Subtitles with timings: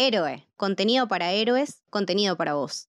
[0.00, 2.88] Héroe, contenido para héroes, contenido para vos.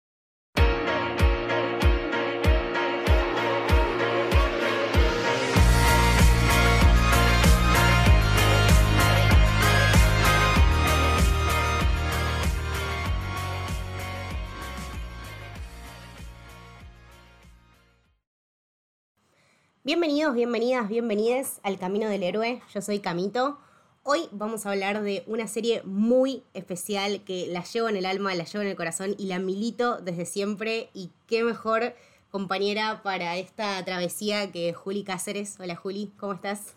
[19.84, 22.62] Bienvenidos, bienvenidas, bienvenides al Camino del Héroe.
[22.72, 23.58] Yo soy Camito.
[24.04, 28.34] Hoy vamos a hablar de una serie muy especial que la llevo en el alma,
[28.34, 30.90] la llevo en el corazón y la milito desde siempre.
[30.96, 31.96] Y qué mejor
[32.32, 35.60] compañera para esta travesía que Juli Cáceres.
[35.60, 36.74] Hola Juli, ¿cómo estás?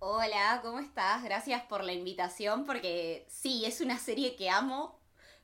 [0.00, 1.22] Hola, ¿cómo estás?
[1.22, 4.98] Gracias por la invitación porque sí, es una serie que amo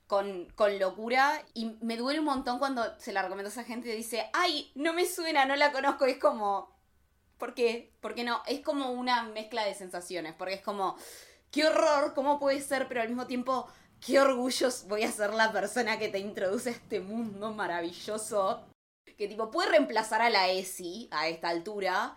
[0.08, 3.94] con, con, locura y me duele un montón cuando se la recomiendo a esa gente
[3.94, 6.73] y dice, ay, no me suena, no la conozco, es como,
[7.44, 7.92] ¿Por qué?
[8.00, 10.96] Porque no, es como una mezcla de sensaciones, porque es como,
[11.50, 12.88] qué horror, ¿cómo puede ser?
[12.88, 13.68] Pero al mismo tiempo,
[14.00, 18.64] qué orgullo voy a ser la persona que te introduce a este mundo maravilloso.
[19.18, 22.16] Que tipo, puede reemplazar a la ESI a esta altura,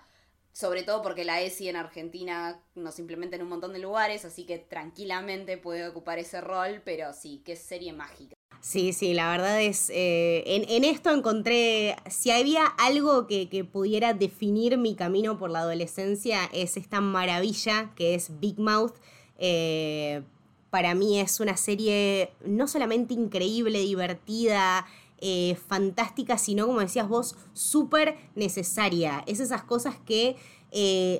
[0.53, 4.45] sobre todo porque la ESI en Argentina nos implementa en un montón de lugares, así
[4.45, 8.37] que tranquilamente puede ocupar ese rol, pero sí, qué serie mágica.
[8.59, 14.77] Sí, sí, la verdad es, eh, en, esto encontré, si había algo que, pudiera definir
[14.77, 18.95] mi camino por la adolescencia, es esta maravilla que es Big Mouth.
[19.37, 20.23] Eh,
[20.69, 24.85] para mí es una serie no solamente increíble, divertida,
[25.19, 29.23] eh, fantástica, sino, como decías vos, súper necesaria.
[29.27, 30.35] Es esas cosas que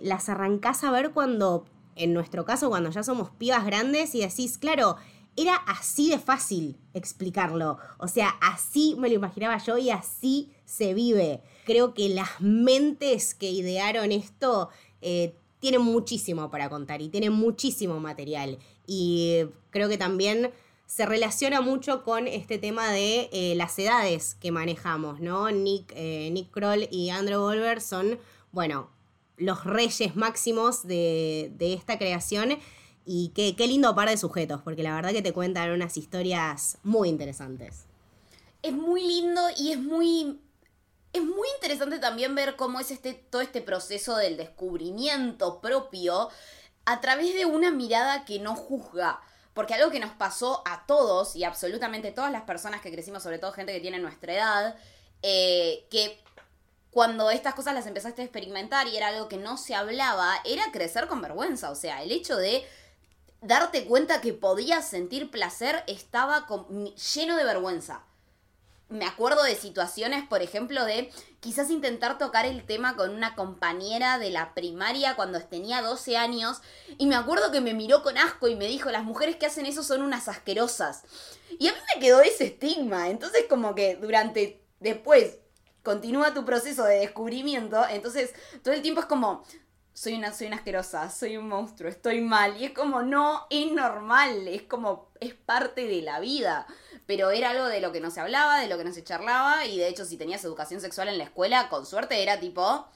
[0.03, 4.57] las arrancás a ver cuando, en nuestro caso, cuando ya somos pibas grandes y decís,
[4.57, 4.97] claro,
[5.37, 7.77] era así de fácil explicarlo.
[7.99, 11.41] O sea, así me lo imaginaba yo y así se vive.
[11.65, 14.69] Creo que las mentes que idearon esto
[15.01, 18.57] eh, tienen muchísimo para contar y tienen muchísimo material.
[18.87, 20.51] Y creo que también
[20.87, 25.51] se relaciona mucho con este tema de eh, las edades que manejamos, ¿no?
[25.51, 28.17] Nick, eh, Nick Kroll y Andrew Wolver son,
[28.51, 28.89] bueno,
[29.35, 32.57] los reyes máximos de, de esta creación
[33.07, 37.07] y qué, lindo par de sujetos, porque la verdad que te cuentan unas historias muy
[37.07, 37.85] interesantes.
[38.61, 40.41] Es muy lindo y es muy.
[41.13, 46.29] Es muy interesante también ver cómo es este, todo este proceso del descubrimiento propio
[46.85, 49.21] a través de una mirada que no juzga.
[49.53, 53.39] Porque algo que nos pasó a todos y absolutamente todas las personas que crecimos, sobre
[53.39, 54.75] todo gente que tiene nuestra edad,
[55.23, 56.21] eh, que
[56.91, 60.71] cuando estas cosas las empezaste a experimentar y era algo que no se hablaba, era
[60.71, 61.71] crecer con vergüenza.
[61.71, 62.67] O sea, el hecho de
[63.41, 66.47] darte cuenta que podías sentir placer estaba
[67.13, 68.03] lleno de vergüenza.
[68.89, 71.11] Me acuerdo de situaciones, por ejemplo, de
[71.41, 76.61] quizás intentar tocar el tema con una compañera de la primaria cuando tenía 12 años
[76.97, 79.65] y me acuerdo que me miró con asco y me dijo, las mujeres que hacen
[79.65, 81.03] eso son unas asquerosas.
[81.59, 85.39] Y a mí me quedó ese estigma, entonces como que durante, después,
[85.83, 88.33] continúa tu proceso de descubrimiento, entonces
[88.63, 89.43] todo el tiempo es como,
[89.97, 92.55] soy una, soy una asquerosa, soy un monstruo, estoy mal.
[92.61, 96.67] Y es como, no, es normal, es como, es parte de la vida.
[97.07, 99.65] Pero era algo de lo que no se hablaba, de lo que no se charlaba,
[99.65, 102.87] y de hecho si tenías educación sexual en la escuela, con suerte era tipo,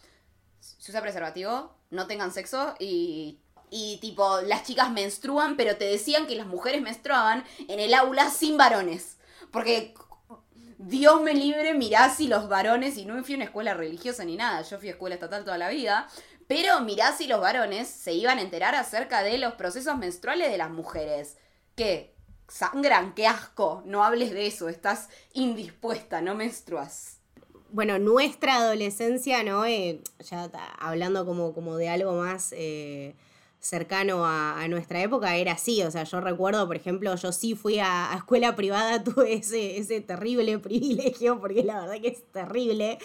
[0.59, 3.39] se usa preservativo, no tengan sexo y...
[3.73, 8.29] Y tipo, las chicas menstruan, pero te decían que las mujeres menstruaban en el aula
[8.29, 9.15] sin varones.
[9.49, 9.93] Porque
[10.77, 14.35] Dios me libre, mirá si los varones, y no fui a una escuela religiosa ni
[14.35, 16.09] nada, yo fui a escuela estatal toda la vida,
[16.51, 20.57] pero mirá si los varones se iban a enterar acerca de los procesos menstruales de
[20.57, 21.37] las mujeres.
[21.77, 22.13] ¿Qué?
[22.49, 23.81] Sangran, qué asco.
[23.85, 27.19] No hables de eso, estás indispuesta, no menstruas.
[27.69, 29.65] Bueno, nuestra adolescencia, ¿no?
[29.65, 33.15] Eh, ya hablando como, como de algo más eh,
[33.61, 35.81] cercano a, nuestra época era así.
[35.83, 40.01] O sea, yo recuerdo, por ejemplo, yo sí fui a, escuela privada, tuve ese, ese
[40.01, 42.97] terrible privilegio, porque la verdad que es terrible.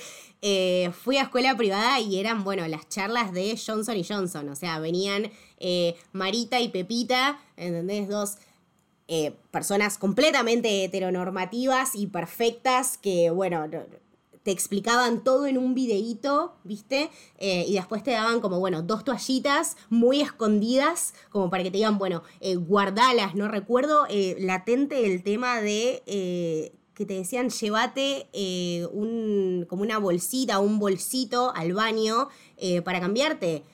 [0.42, 4.48] Eh, fui a escuela privada y eran, bueno, las charlas de Johnson y Johnson.
[4.48, 8.08] O sea, venían eh, Marita y Pepita, ¿entendés?
[8.08, 8.38] Dos.
[9.08, 13.64] Eh, personas completamente heteronormativas y perfectas que, bueno,
[14.46, 17.10] te explicaban todo en un videíto, ¿viste?
[17.38, 21.78] Eh, y después te daban como, bueno, dos toallitas muy escondidas, como para que te
[21.78, 23.48] digan, bueno, eh, guardalas, ¿no?
[23.48, 28.28] Recuerdo eh, latente el tema de que te decían, llévate
[28.92, 32.28] un, como una bolsita, un bolsito al baño
[32.84, 33.64] para cambiarte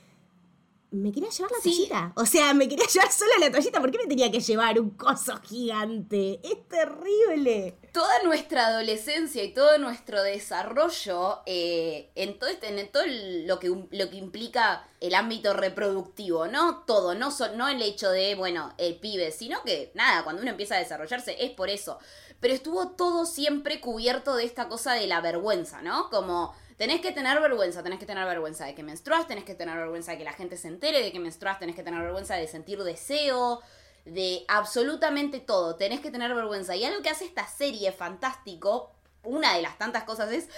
[0.92, 2.12] me quería llevar la toallita.
[2.16, 3.80] O sea, me quería llevar solo la toallita.
[3.80, 6.40] ¿Por qué me tenía que llevar un coso gigante?
[6.42, 7.76] Es terrible.
[7.92, 13.68] Toda nuestra adolescencia y todo nuestro desarrollo eh, en todo, este, en todo lo, que,
[13.68, 16.84] lo que implica el ámbito reproductivo, ¿no?
[16.86, 20.76] Todo, no, no el hecho de, bueno, el pibe, sino que nada, cuando uno empieza
[20.76, 21.98] a desarrollarse es por eso.
[22.40, 26.10] Pero estuvo todo siempre cubierto de esta cosa de la vergüenza, ¿no?
[26.10, 29.76] Como Tenés que tener vergüenza, tenés que tener vergüenza de que menstruas, tenés que tener
[29.76, 32.48] vergüenza de que la gente se entere de que menstruas, tenés que tener vergüenza de
[32.48, 33.60] sentir deseo,
[34.04, 36.74] de absolutamente todo, tenés que tener vergüenza.
[36.74, 38.90] Y algo que hace esta serie fantástico,
[39.24, 40.48] una de las tantas cosas es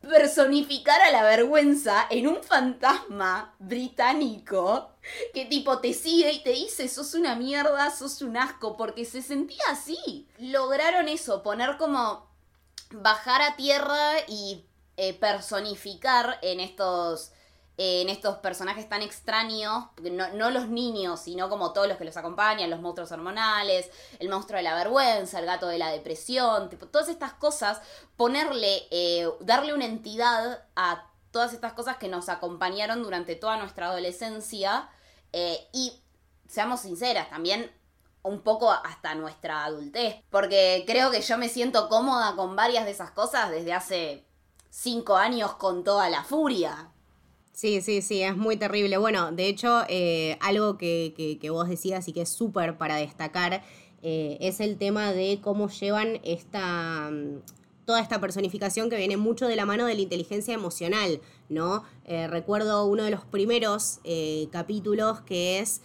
[0.00, 4.90] personificar a la vergüenza en un fantasma británico
[5.34, 9.20] que tipo te sigue y te dice sos una mierda, sos un asco, porque se
[9.20, 10.26] sentía así.
[10.38, 12.26] Lograron eso, poner como
[12.90, 14.64] bajar a tierra y
[14.96, 17.32] eh, personificar en estos,
[17.76, 22.16] en estos personajes tan extraños, no, no, los niños, sino como todos los que los
[22.16, 26.86] acompañan, los monstruos hormonales, el monstruo de la vergüenza, el gato de la depresión, tipo,
[26.86, 27.80] todas estas cosas,
[28.16, 33.86] ponerle, eh, darle una entidad a todas estas cosas que nos acompañaron durante toda nuestra
[33.86, 34.88] adolescencia
[35.32, 36.00] eh, y
[36.46, 37.72] seamos sinceras, también
[38.22, 42.92] un poco hasta nuestra adultez, porque creo que yo me siento cómoda con varias de
[42.92, 44.24] esas cosas desde hace
[44.74, 46.90] cinco años con toda la furia.
[47.52, 48.98] Sí, sí, sí, es muy terrible.
[48.98, 53.62] Bueno, de hecho, eh, algo que, vos decías y que es súper para destacar
[54.02, 57.38] eh, es el tema de cómo llevan esta mm,
[57.86, 61.20] toda esta personificación que viene mucho de la mano de la inteligencia emocional,
[61.50, 61.84] ¿no?
[62.06, 64.00] Eh, recuerdo uno de los primeros
[64.50, 65.82] capítulos que es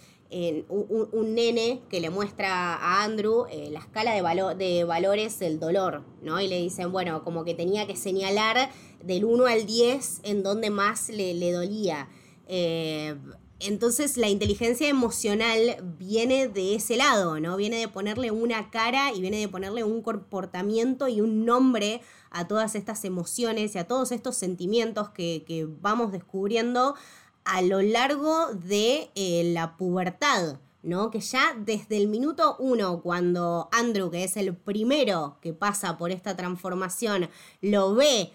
[0.68, 6.40] un, nene que le muestra a Andrew eh, la escala de, valores del dolor, ¿no?
[6.40, 8.70] Y le dicen, bueno, como que tenía que señalar
[9.02, 12.08] del 1 al 10 en donde más le, dolía.
[12.46, 13.16] Eh,
[13.58, 17.56] entonces la inteligencia emocional viene de ese lado, ¿no?
[17.56, 22.46] Viene de ponerle una cara y viene de ponerle un comportamiento y un nombre a
[22.46, 26.94] todas estas emociones y a todos estos sentimientos que vamos descubriendo
[27.50, 31.10] a lo largo de eh, la pubertad, ¿no?
[31.10, 36.12] Que ya desde el minuto uno, cuando Andrew, que es el primero que pasa por
[36.12, 37.28] esta transformación,
[37.60, 38.30] lo ve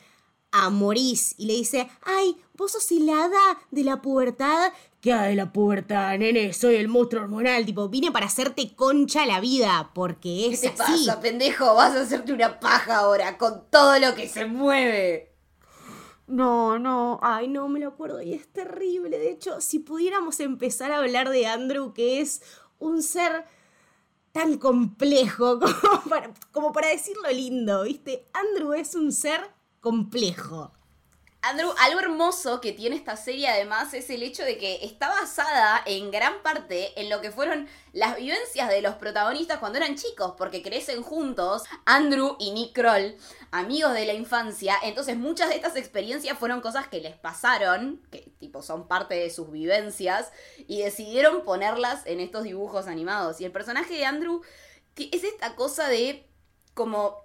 [0.52, 4.74] a Maurice y le dice, ay, vos sos hilada de la pubertad.
[5.00, 6.52] ¿Qué hay de la pubertad, nene?
[6.52, 7.66] Soy el monstruo hormonal.
[7.66, 11.74] Tipo, vine para hacerte concha la vida, porque es ¿Qué te pasa, pendejo?
[11.74, 15.35] Vas a hacerte una paja ahora con todo lo que se mueve.
[16.28, 19.18] No, no, ay, no me lo acuerdo y es terrible.
[19.20, 22.42] De hecho, si pudiéramos empezar a hablar de Andrew, que es
[22.80, 23.46] un ser
[24.32, 25.60] tan complejo
[26.52, 28.26] como para, decirlo lindo, ¿viste?
[28.34, 29.40] Andrew es un ser
[29.80, 30.74] complejo.
[31.42, 35.80] Andrew, algo hermoso que tiene esta serie además es el hecho de que está basada
[35.86, 40.34] en gran parte en lo que fueron las vivencias de los protagonistas cuando eran chicos,
[40.38, 43.16] porque crecen juntos, Andrew y Nick Kroll,
[43.60, 48.34] amigos de la infancia, entonces muchas de estas experiencias fueron cosas que les pasaron, que
[48.38, 50.32] tipo son parte de sus vivencias,
[50.68, 53.40] y decidieron ponerlas en estos dibujos animados.
[53.40, 54.42] Y el personaje de Andrew,
[54.94, 56.28] que es esta cosa de
[56.74, 57.18] como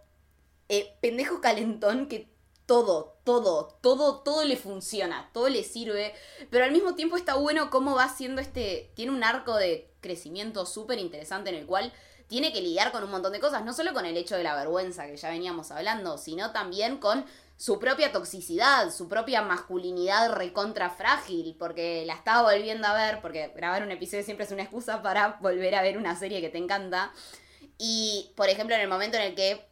[0.69, 2.31] eh, pendejo calentón que
[2.67, 6.15] todo, todo, todo, todo le funciona, todo le sirve,
[6.51, 10.67] pero al mismo tiempo está bueno cómo va haciendo este, tiene un arco de crecimiento
[10.67, 11.93] súper interesante en el cual
[12.31, 14.55] tiene que lidiar con un montón de cosas, no solo con el hecho de la
[14.55, 20.91] vergüenza que ya veníamos hablando, sino también con su propia toxicidad, su propia masculinidad recontra
[20.91, 25.03] frágil, porque la estaba volviendo a ver, porque grabar un episodio siempre es una excusa
[25.03, 27.13] para volver a ver una serie que te encanta.
[27.79, 29.69] Y, por ejemplo, en el momento en el que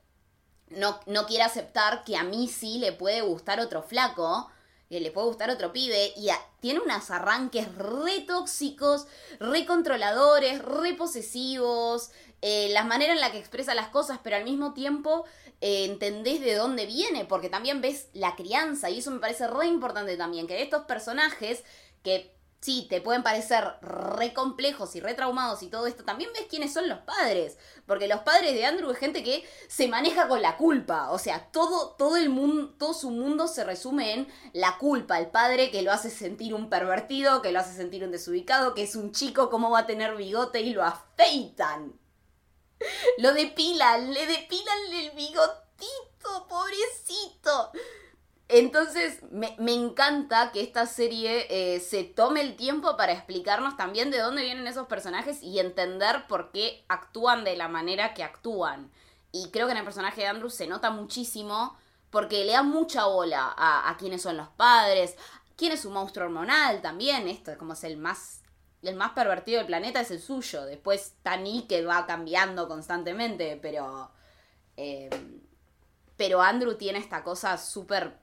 [0.71, 4.51] no, no quiere aceptar que a mí sí le puede gustar otro flaco,
[4.89, 6.29] que le puede gustar otro pibe, y
[6.61, 9.07] tiene unos arranques re tóxicos,
[9.39, 14.45] re controladores, re posesivos, eh, la manera en la que expresa las cosas, pero al
[14.45, 15.25] mismo tiempo
[15.61, 19.67] eh, entendés de dónde viene, porque también ves la crianza, y eso me parece re
[19.67, 21.65] importante también, que estos personajes
[22.03, 26.47] que sí, te pueden parecer re complejos y re traumados y todo esto, también ves
[26.49, 27.57] quiénes son los padres.
[27.87, 31.11] Porque los padres de Andrew es gente que se maneja con la culpa.
[31.11, 35.19] O sea, todo, todo el mundo, todo su mundo se resume en la culpa.
[35.19, 38.83] El padre que lo hace sentir un pervertido, que lo hace sentir un desubicado, que
[38.83, 41.99] es un chico, cómo va a tener bigote y lo afeitan.
[43.19, 47.73] Lo depilan, le depilan el bigotito, pobrecito.
[48.49, 54.19] Entonces, me, encanta que esta serie eh, se tome el tiempo para explicarnos también de
[54.19, 58.91] dónde vienen esos personajes y entender por qué actúan de la manera que actúan.
[59.33, 61.77] Y creo que en el personaje de Andrew se nota muchísimo
[62.11, 65.17] porque le da mucha bola a, a quiénes son los padres,
[65.57, 68.43] quién es su monstruo hormonal también, esto es como es el más
[68.83, 70.65] el más pervertido del planeta es el suyo.
[70.65, 74.11] Después Tani que va cambiando constantemente, pero.
[74.77, 75.11] Eh,
[76.17, 78.19] pero Andrew tiene esta cosa súper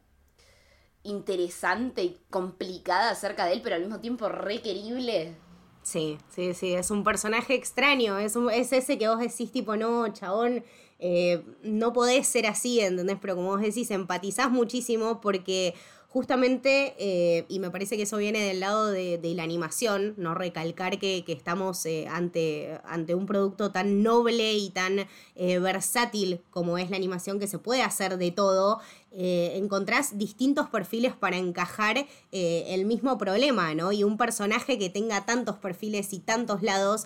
[1.06, 5.36] interesante y complicada acerca de él, pero al mismo tiempo requerible.
[5.84, 10.12] Sí, sí, sí, es un personaje extraño, es, es ese que vos decís tipo, no,
[10.12, 10.64] chabón,
[10.98, 13.18] eh, no podés ser así, ¿entendés?
[13.22, 15.76] Pero como vos decís, empatizás muchísimo porque
[16.08, 20.98] justamente, eh, y me parece que eso viene del lado de, la animación, no recalcar
[20.98, 22.80] que, estamos eh, ante,
[23.14, 28.18] un producto tan noble y tan versátil como es la animación, que se puede hacer
[28.18, 28.80] de todo,
[29.18, 33.92] encontrás distintos perfiles para encajar el mismo problema, ¿no?
[33.92, 37.06] Y un personaje que tenga tantos perfiles y tantos lados,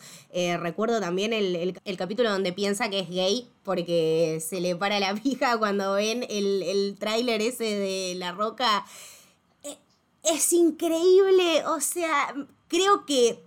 [0.59, 5.57] recuerdo también el, capítulo donde piensa que es gay porque se le para la pija
[5.57, 8.85] cuando ven el, el tráiler ese de La Roca
[10.23, 12.33] es increíble, o sea,
[12.67, 13.43] creo que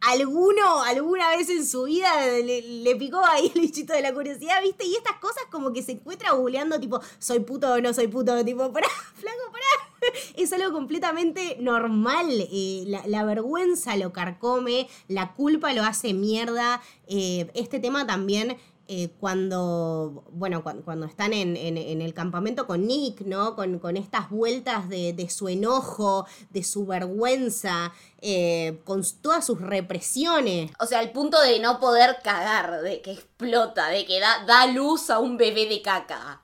[0.00, 2.08] alguno alguna vez en su vida
[2.42, 4.84] le, picó ahí el bichito de la curiosidad, ¿viste?
[4.84, 8.44] Y estas cosas como que se encuentra googleando, tipo, soy puto o no soy puto,
[8.44, 10.12] tipo, pará, flaco, pará.
[10.36, 12.28] Es algo completamente normal.
[12.30, 16.80] Eh, la, vergüenza lo carcome, la culpa lo hace mierda.
[17.08, 18.56] Eh, este tema también
[18.88, 23.56] eh, cuando, bueno, cuando, están en, el campamento con Nick, ¿no?
[23.56, 30.70] Con, estas vueltas de, su enojo, de su vergüenza, eh, con todas sus represiones.
[30.78, 34.66] O sea, al punto de no poder cagar, de que explota, de que da, da
[34.66, 36.42] luz a un bebé de caca.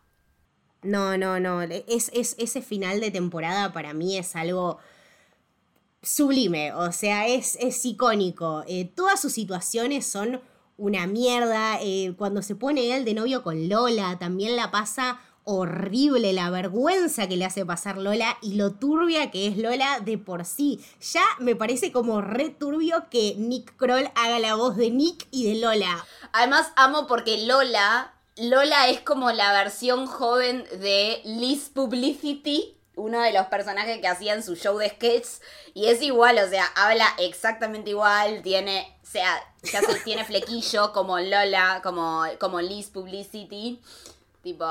[0.83, 1.63] No, no, no.
[1.63, 4.79] Es, ese final de temporada para mí es algo
[6.03, 6.73] sublime.
[6.73, 8.65] O sea, es, es icónico.
[8.67, 10.41] Eh, todas sus situaciones son
[10.77, 11.79] una mierda.
[11.81, 17.29] Eh, cuando se pone él de novio con Lola, también la pasa horrible la vergüenza
[17.29, 20.81] que le hace pasar Lola y lo turbia que es Lola de por sí.
[21.13, 25.53] Ya me parece como re turbio que Nick Kroll haga la voz de Nick y
[25.53, 26.05] de Lola.
[26.33, 33.33] Además amo porque Lola, Lola es como la versión joven de Liz Publicity uno de
[33.33, 35.41] los personajes que hacía en su show de sketches
[35.75, 39.41] y es igual, o sea, habla exactamente igual, tiene, sea,
[40.05, 43.81] tiene flequillo como Lola, como, como Liz Publicity,
[44.43, 44.67] tipo,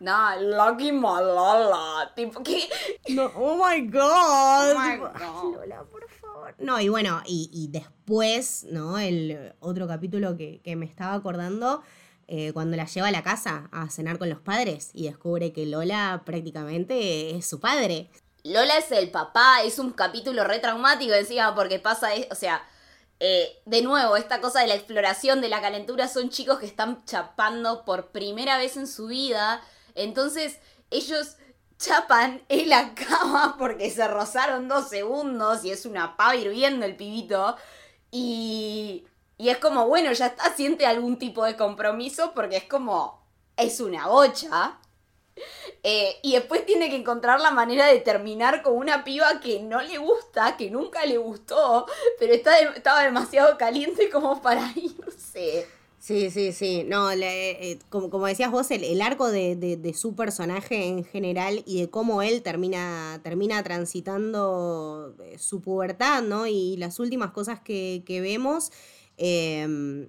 [0.00, 2.68] no, Lucky Lola tipo, ¿qué?
[3.08, 4.74] No, oh my god.
[5.22, 6.54] Oh Lola, por favor.
[6.58, 8.98] No, y bueno, y, después, ¿no?
[8.98, 11.82] El otro capítulo que, que me estaba acordando
[12.26, 15.66] eh, cuando la lleva a la casa a cenar con los padres y descubre que
[15.66, 18.10] Lola prácticamente es su padre.
[18.44, 22.62] Lola es el papá, es un capítulo re traumático encima porque pasa, o sea,
[23.26, 27.04] eh, de nuevo, esta cosa de la exploración de la calentura son chicos que están
[27.04, 29.62] chapando por primera vez en su vida,
[29.94, 30.58] entonces
[30.90, 31.36] ellos
[31.78, 36.96] chapan en la cama porque se rozaron dos segundos y es una pava hirviendo el
[36.96, 37.56] pibito
[38.10, 43.26] y y es como, bueno, ya está, siente algún tipo de compromiso porque es como,
[43.56, 44.78] es una bocha.
[45.82, 49.82] Eh, y después tiene que encontrar la manera de terminar con una piba que no
[49.82, 51.86] le gusta, que nunca le gustó,
[52.18, 55.66] pero está estaba demasiado caliente como para irse.
[55.98, 56.84] Sí, sí, sí.
[56.86, 61.90] No, eh, como, como, decías vos, el, arco de, su personaje en general y de
[61.90, 66.46] cómo él termina, termina transitando eh, su pubertad, ¿no?
[66.46, 68.70] Y las últimas cosas que, que vemos
[69.16, 70.08] Em,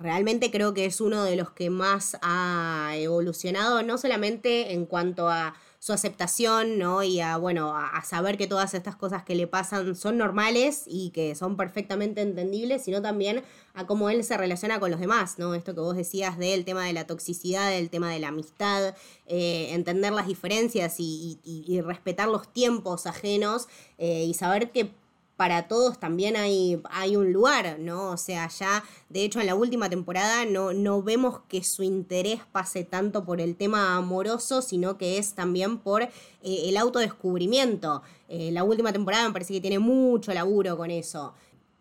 [0.00, 5.28] realmente creo que es uno de los que más ha evolucionado, no solamente en cuanto
[5.28, 7.02] a su aceptación, ¿no?
[7.02, 11.10] Y a, bueno, a, saber que todas estas cosas que le pasan son normales y
[11.10, 13.42] que son perfectamente entendibles, sino también
[13.74, 15.56] a cómo él se relaciona con los demás, ¿no?
[15.56, 18.94] Esto que vos decías del tema de la toxicidad, del tema de la amistad,
[19.26, 23.66] eh, entender las diferencias y, respetar los tiempos ajenos
[23.98, 24.92] eh, y saber que
[25.36, 28.10] para todos también hay, hay un lugar, ¿no?
[28.10, 32.40] O sea, ya, de hecho, en la última temporada no, no vemos que su interés
[32.52, 36.10] pase tanto por el tema amoroso, sino que es también por eh,
[36.42, 38.02] el autodescubrimiento.
[38.28, 41.34] Eh, la última temporada me parece que tiene mucho laburo con eso.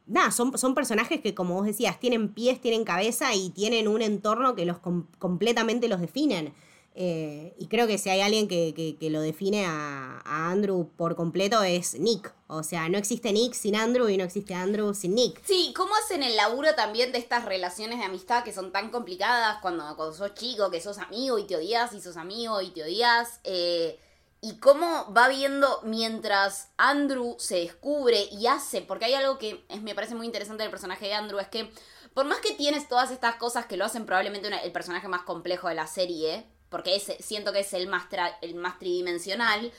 [0.08, 4.02] Nada, son, son personajes que, como vos decías, tienen pies, tienen cabeza y tienen un
[4.02, 4.78] entorno que los
[5.20, 6.54] completamente los definen.
[6.94, 12.00] Eh, y creo que si hay alguien que, lo define a, Andrew por completo es
[12.00, 12.34] Nick.
[12.48, 15.42] O sea, no existe Nick sin Andrew y no existe Andrew sin Nick.
[15.46, 19.60] Sí, ¿cómo hacen el laburo también de estas relaciones de amistad que son tan complicadas
[19.62, 22.84] cuando, cuando sos chico, que sos amigo y te odias y sos amigo y te
[22.84, 23.40] odias?
[23.44, 23.98] Eh,
[24.42, 29.94] y cómo va viendo mientras Andrew se descubre y hace, porque hay algo que me
[29.94, 31.72] parece muy interesante del personaje de Andrew, es que
[32.16, 35.70] por más que tienes todas estas cosas que lo hacen probablemente el personaje más complejo
[35.70, 38.06] de la serie, porque siento que es el más,
[38.42, 39.72] el más tridimensional,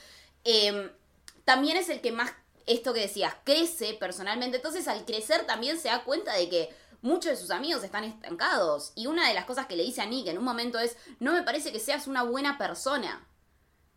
[0.44, 0.90] em,
[1.44, 2.30] también es el que más
[2.66, 4.58] esto que decías, crece personalmente.
[4.58, 6.70] Entonces, al crecer también se da cuenta de que
[7.00, 8.92] muchos de sus amigos están estancados.
[8.94, 11.32] Y una de las cosas que le dice a Nick en un momento es, no
[11.32, 13.26] me parece que seas una buena persona.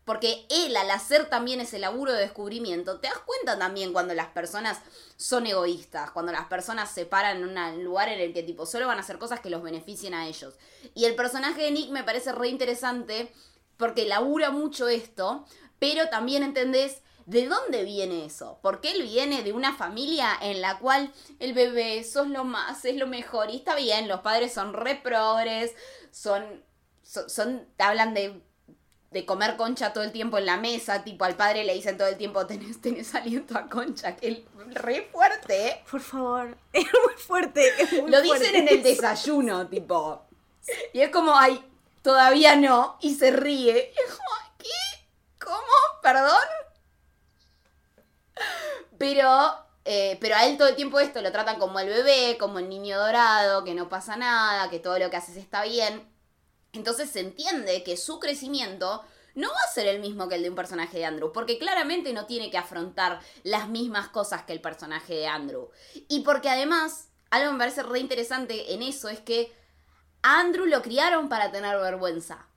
[0.05, 4.27] Porque él, al hacer también ese laburo de descubrimiento, te das cuenta también cuando las
[4.27, 4.79] personas
[5.17, 8.87] son egoístas, cuando las personas se paran en un lugar en el que tipo solo
[8.87, 10.53] van a hacer cosas que los beneficien a ellos.
[10.93, 13.33] Y el personaje de Nick me parece re interesante
[13.77, 15.45] porque labura mucho esto,
[15.79, 18.59] pero también entendés ¿De dónde viene eso?
[18.61, 22.97] Porque él viene de una familia en la cual el bebé sos lo más, es
[22.97, 23.49] lo mejor.
[23.49, 25.73] Y está bien, los padres son re progres,
[26.11, 26.63] son,
[27.01, 28.43] son, hablan de,
[29.11, 31.03] de comer concha todo el tiempo en la mesa.
[31.03, 34.39] Tipo, al padre le dicen todo el tiempo, tenés, tenés aliento a concha, que es
[34.75, 35.67] re fuerte.
[35.67, 35.83] ¿eh?
[35.89, 37.71] Por favor, es muy fuerte.
[38.07, 40.25] lo dicen en el desayuno, tipo.
[40.93, 41.63] Y es como, ay,
[42.01, 42.97] todavía no.
[43.01, 43.93] Y se ríe.
[43.95, 45.07] Y es como, ¿qué?
[45.39, 46.01] ¿Cómo?
[46.01, 46.47] ¿Perdón?
[48.97, 52.59] Pero, eh, pero a él todo el tiempo esto lo tratan como el bebé, como
[52.59, 56.14] el niño dorado, que no pasa nada, que todo lo que haces está bien.
[56.75, 59.03] Entonces se entiende que su crecimiento
[59.35, 62.13] no va a ser el mismo que el de un personaje de Andrew, porque claramente
[62.13, 65.69] no tiene que afrontar las mismas cosas que el personaje de Andrew.
[66.07, 69.53] Y porque además, algo me parece re interesante en eso es que
[70.21, 72.47] a Andrew lo criaron para tener vergüenza.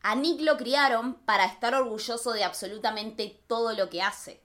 [0.00, 4.40] A Nick lo criaron para estar orgulloso de absolutamente todo lo que hace.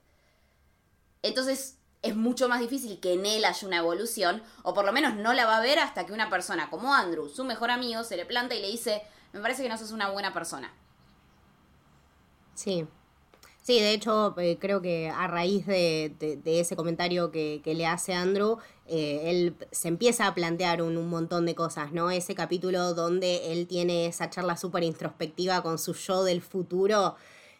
[1.22, 5.14] Entonces es mucho más difícil que en él haya una evolución, o por lo menos
[5.14, 8.18] no la va a ver hasta que una persona como Andrew, su mejor amigo, se
[8.18, 9.02] le planta y le dice,
[9.34, 10.72] me parece que no sos una buena persona.
[12.54, 12.86] Sí.
[13.62, 18.58] Sí, de hecho, eh, creo que a raíz de, ese comentario que, le hace Andrew,
[18.86, 22.10] eh, él se empieza a plantear un, montón de cosas, ¿no?
[22.10, 27.16] Ese capítulo donde él tiene esa charla súper introspectiva con su yo del futuro,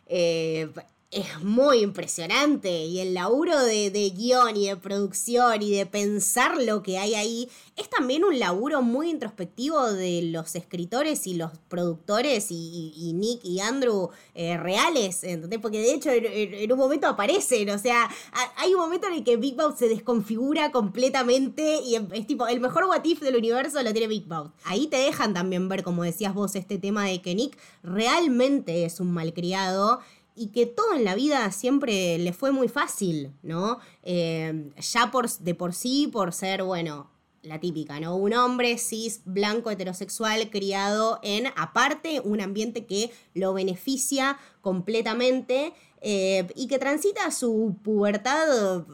[0.07, 0.71] eh,
[1.14, 6.61] es muy impresionante y el laburo de, de, guion y de producción y de pensar
[6.61, 11.52] lo que hay ahí es también un laburo muy introspectivo de los escritores y los
[11.68, 15.61] productores y, Nick y Andrew eh, reales, ¿entendés?
[15.61, 18.09] Porque de hecho en, un momento aparecen, o sea,
[18.56, 22.61] hay un momento en el que Big Mouth se desconfigura completamente y es tipo, el
[22.61, 24.50] mejor what if del universo lo tiene Big Mouth.
[24.64, 28.99] Ahí te dejan también ver, como decías vos, este tema de que Nick realmente es
[28.99, 30.00] un malcriado
[30.35, 33.79] y que todo en la vida siempre le fue muy fácil, ¿no?
[34.03, 37.11] Eh, ya por, de por sí, por ser, bueno,
[37.42, 38.16] la típica, ¿no?
[38.16, 46.47] Un hombre cis, blanco, heterosexual, criado en, aparte, un ambiente que lo beneficia completamente eh,
[46.55, 48.85] y que transita su pubertad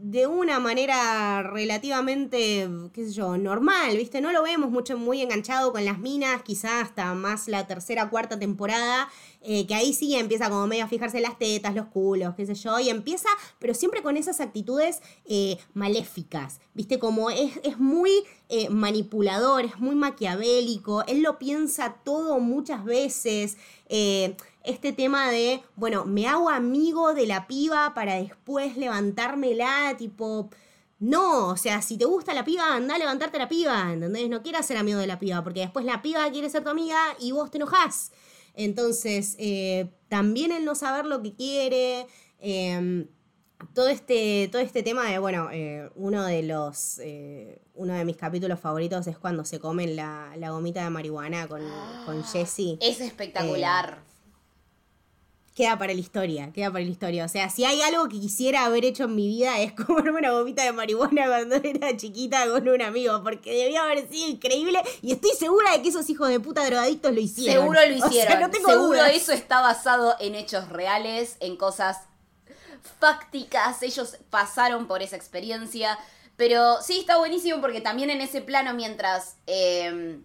[0.00, 4.20] de una manera relativamente, qué sé yo, normal, ¿viste?
[4.20, 8.38] No lo vemos mucho muy enganchado con las minas, quizás hasta más la tercera, cuarta
[8.38, 9.08] temporada,
[9.42, 12.54] eh, que ahí sí empieza como medio a fijarse las tetas, los culos, qué sé
[12.54, 16.98] yo, y empieza, pero siempre con esas actitudes eh, maléficas, ¿viste?
[16.98, 18.10] Como es, es muy
[18.48, 23.56] eh, manipulador, es muy maquiavélico, él lo piensa todo muchas veces
[24.68, 30.50] este tema de, bueno, me hago amigo de la piba para después levantármela, tipo...
[31.00, 34.28] No, o sea, si te gusta la piba, anda a levantarte la piba, ¿entendés?
[34.28, 36.98] No quieras ser amigo de la piba, porque después la piba quiere ser tu amiga
[37.20, 38.10] y vos te enojás.
[38.54, 42.08] Entonces, eh, también el no saber lo que quiere,
[42.40, 43.06] em,
[43.74, 48.16] todo, este, todo este tema de, bueno, eh, uno de los, eh, uno de mis
[48.16, 51.62] capítulos favoritos es cuando se comen la, gomita de marihuana con,
[52.06, 52.76] con Jessie.
[52.80, 54.08] Es espectacular
[55.58, 57.24] queda para la historia, queda para la historia.
[57.24, 60.30] O sea, si hay algo que quisiera haber hecho en mi vida es comerme una
[60.30, 65.10] gomita de marihuana cuando era chiquita con un amigo, porque debía haber sido increíble y
[65.10, 67.62] estoy segura de que esos hijos de puta drogadictos lo hicieron.
[67.62, 68.52] Seguro lo hicieron.
[68.52, 72.02] Seguro eso está basado en hechos reales, en cosas
[73.00, 73.82] fácticas.
[73.82, 75.98] Ellos pasaron por esa experiencia.
[76.36, 79.34] Pero sí, está buenísimo porque también en ese plano, mientras...
[79.48, 80.20] Eh,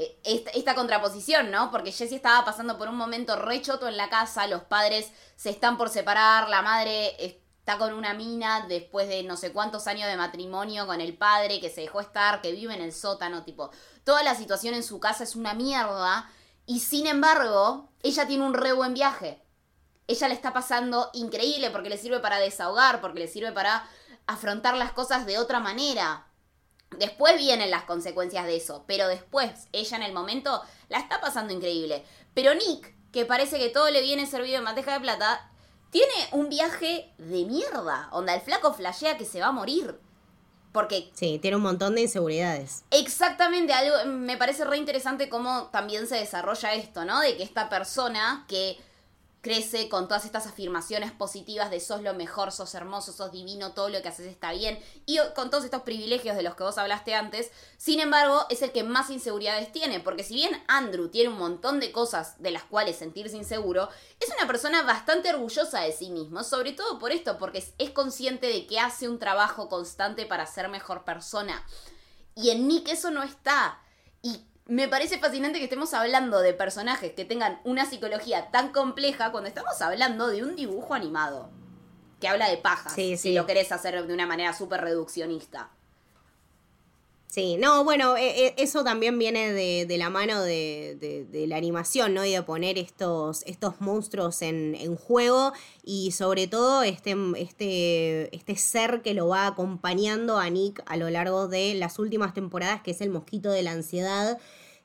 [0.00, 0.18] eh,
[0.54, 1.70] esta, contraposición, ¿no?
[1.70, 5.76] Porque Jessie estaba pasando por un momento rechoto en la casa, los padres se están
[5.76, 10.16] por separar, la madre está con una mina después de no sé cuántos años de
[10.16, 13.70] matrimonio con el padre que se dejó estar, que vive en el sótano, tipo,
[14.02, 16.30] toda la situación en su casa es una mierda
[16.64, 19.42] y sin embargo, ella tiene un re buen viaje.
[20.06, 23.86] Ella le está pasando increíble porque le sirve para desahogar, porque le sirve para
[24.26, 26.26] afrontar las cosas de otra manera.
[26.98, 31.52] Después vienen las consecuencias de eso, pero después, ella en el momento la está pasando
[31.52, 32.04] increíble.
[32.34, 35.50] Pero Nick, que parece que todo le viene servido en bandeja de plata,
[35.90, 38.08] tiene un viaje de mierda.
[38.12, 39.98] Onda, el flaco flashea que se va a morir.
[40.72, 41.10] Porque.
[41.14, 42.84] Sí, tiene un montón de inseguridades.
[42.90, 43.96] Exactamente, algo.
[44.06, 47.20] Me parece re interesante cómo también se desarrolla esto, ¿no?
[47.20, 48.78] De que esta persona que
[49.40, 53.88] crece con todas estas afirmaciones positivas de sos lo mejor, sos hermoso, sos divino, todo
[53.88, 57.14] lo que haces está bien, y con todos estos privilegios de los que vos hablaste
[57.14, 61.38] antes, sin embargo, es el que más inseguridades tiene, porque si bien Andrew tiene un
[61.38, 63.88] montón de cosas de las cuales sentirse inseguro,
[64.20, 68.46] es una persona bastante orgullosa de sí mismo, sobre todo por esto, porque es consciente
[68.46, 71.64] de que hace un trabajo constante para ser mejor persona.
[72.34, 73.80] Y en Nick eso no está.
[74.70, 79.48] Me parece fascinante que estemos hablando de personajes que tengan una psicología tan compleja cuando
[79.48, 81.50] estamos hablando de un dibujo animado
[82.20, 82.94] que habla de pajas.
[82.94, 85.70] Si lo querés hacer de una manera súper reduccionista.
[87.26, 92.24] Sí, no, bueno, e, e, eso también viene de, la mano de, la animación, ¿no?
[92.24, 95.52] Y de poner estos, estos monstruos en, en, juego
[95.82, 101.08] y sobre todo este, este, este ser que lo va acompañando a Nick a lo
[101.08, 104.38] largo de las últimas temporadas, que es el mosquito de la ansiedad,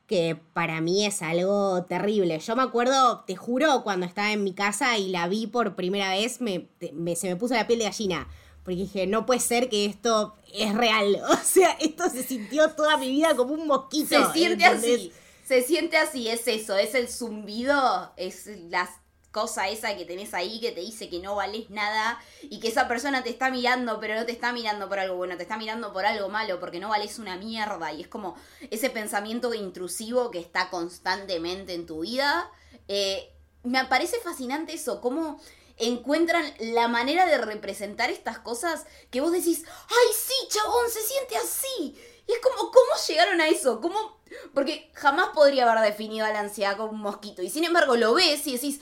[0.07, 2.39] que para mí es algo terrible.
[2.39, 6.11] Yo me acuerdo, te juro, cuando estaba en mi casa y la vi por primera
[6.11, 6.67] vez, me,
[7.15, 8.27] se me puso la piel de gallina
[8.65, 11.21] porque dije, no puede ser que esto es real.
[11.29, 14.07] O sea, esto se sintió toda mi vida como un mosquito.
[14.07, 15.13] Se siente así.
[15.45, 18.89] Se siente así, es eso, es el zumbido, es la
[19.35, 22.87] cosa esa que tenés ahí que te dice que no vales nada y que esa
[22.87, 25.91] persona te está mirando, pero no te está mirando por algo bueno, te está mirando
[25.91, 27.91] por algo malo, porque no vales una mierda.
[27.91, 28.37] Y es como
[28.71, 32.49] ese pensamiento intrusivo que está constantemente en tu vida.
[32.87, 33.29] Eh,
[33.63, 35.41] me parece fascinante eso, cómo
[35.75, 41.35] encuentran la manera de representar estas cosas que vos decís, ay, sí, chabón, se siente
[41.35, 41.99] así.
[42.27, 43.79] Y es como, ¿cómo llegaron a eso?
[43.81, 44.19] ¿Cómo?
[44.53, 47.43] Porque jamás podría haber definido a la ansiedad como un mosquito.
[47.43, 48.81] Y sin embargo lo ves y decís,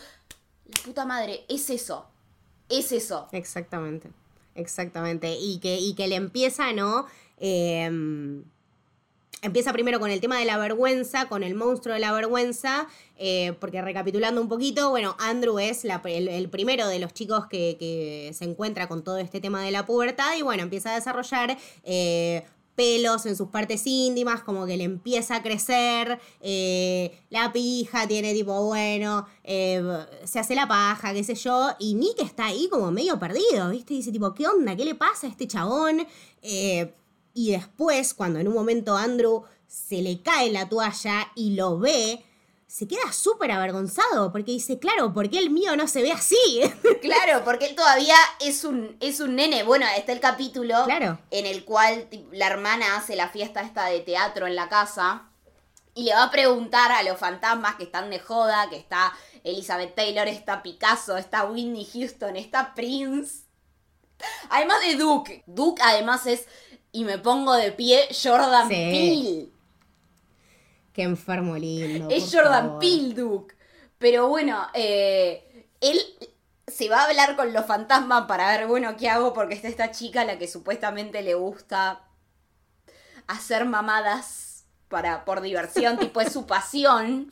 [0.86, 2.06] puta madre, es eso.
[2.70, 3.28] Es eso.
[3.32, 4.10] Exactamente.
[4.56, 5.36] Exactamente.
[5.40, 7.08] Y que, y que le empieza, ¿no?
[7.38, 7.90] Eh,
[9.44, 13.52] Empieza primero con el tema de la vergüenza, con el monstruo de la vergüenza, eh,
[13.60, 18.88] porque recapitulando un poquito, bueno, Andrew es el, primero de los chicos que, se encuentra
[18.88, 23.36] con todo este tema de la pubertad y bueno, empieza a desarrollar eh, pelos en
[23.36, 29.28] sus partes íntimas, como que le empieza a crecer, eh, la pija tiene tipo, bueno,
[29.44, 33.94] se hace la paja, qué sé yo, y Nick está ahí como medio perdido, ¿viste?
[33.94, 34.76] dice tipo, ¿qué onda?
[34.76, 36.06] ¿Qué le pasa a este chabón?
[36.42, 42.24] Y después, cuando en un momento Andrew se le cae la toalla y lo ve,
[42.74, 46.36] se queda súper avergonzado porque dice, claro, ¿por qué el mío no se ve así?
[47.04, 49.62] Claro, porque él todavía es un, es un nene.
[49.62, 50.88] Bueno, está el capítulo
[51.30, 55.30] en el cual la hermana hace la fiesta esta de teatro en la casa
[55.94, 59.94] y le va a preguntar a los fantasmas que están de joda, que está Elizabeth
[59.94, 63.44] Taylor, está Picasso, está Whitney Houston, está Prince.
[64.50, 65.44] Además de Duke.
[65.46, 66.48] Duke además es
[66.92, 69.53] y me pongo de pie Jordan Peele.
[70.94, 72.08] Qué enfermo lindo.
[72.10, 73.56] Es Jordan Peele, Duke.
[73.98, 76.00] Pero bueno, eh, él
[76.68, 79.34] se va a hablar con los fantasmas para ver, bueno, ¿qué hago?
[79.34, 82.02] Porque está esta chica a la que supuestamente le gusta
[83.28, 87.32] hacer mamadas para, por diversión, tipo es su pasión.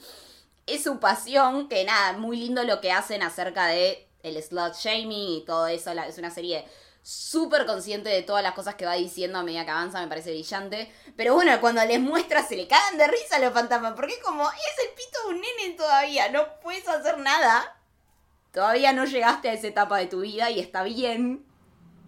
[0.65, 5.41] Es su pasión, que nada, muy lindo lo que hacen acerca de el slut shaming
[5.41, 5.91] y todo eso.
[5.91, 6.65] es una serie de
[7.04, 10.32] súper consciente de todas las cosas que va diciendo a medida que avanza, me parece
[10.32, 10.92] brillante.
[11.16, 14.24] Pero bueno, cuando les muestra se le cagan de risa a los fantasmas, porque es
[14.24, 17.78] como, es el pito de un nene todavía, no puedes hacer nada.
[18.52, 21.46] Todavía no llegaste a esa etapa de tu vida y está bien.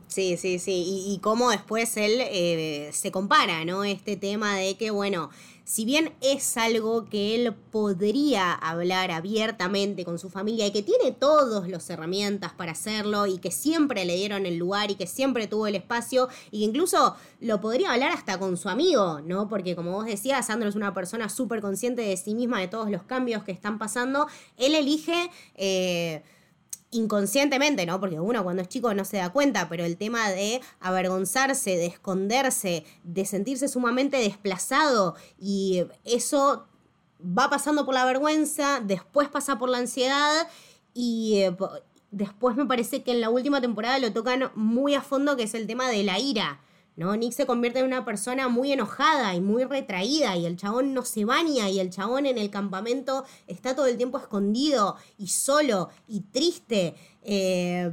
[0.07, 0.83] Sí, sí, sí.
[1.07, 3.83] Y, cómo después él eh, se compara, ¿no?
[3.83, 5.31] Este tema de que, bueno,
[5.63, 11.11] si bien es algo que él podría hablar abiertamente con su familia y que tiene
[11.11, 15.47] todas las herramientas para hacerlo y que siempre le dieron el lugar y que siempre
[15.47, 19.47] tuvo el espacio y que incluso lo podría hablar hasta con su amigo, ¿no?
[19.47, 22.89] Porque como vos decías, Sandro es una persona súper consciente de sí misma, de todos
[22.89, 24.27] los cambios que están pasando.
[24.57, 25.29] Él elige...
[25.55, 26.23] Eh,
[26.93, 27.99] inconscientemente, ¿no?
[27.99, 31.87] Porque uno cuando es chico no se da cuenta, pero el tema de avergonzarse, de
[31.87, 36.67] esconderse, de sentirse sumamente desplazado y eso
[37.21, 40.47] va pasando por la vergüenza, después pasa por la ansiedad
[40.93, 41.55] y eh,
[42.11, 45.53] después me parece que en la última temporada lo tocan muy a fondo, que es
[45.53, 46.59] el tema de la ira.
[46.95, 47.15] ¿No?
[47.15, 51.03] Nick se convierte en una persona muy enojada y muy retraída y el chabón no
[51.03, 55.89] se baña y el chabón en el campamento está todo el tiempo escondido y solo
[56.07, 56.95] y triste.
[57.23, 57.91] Eh,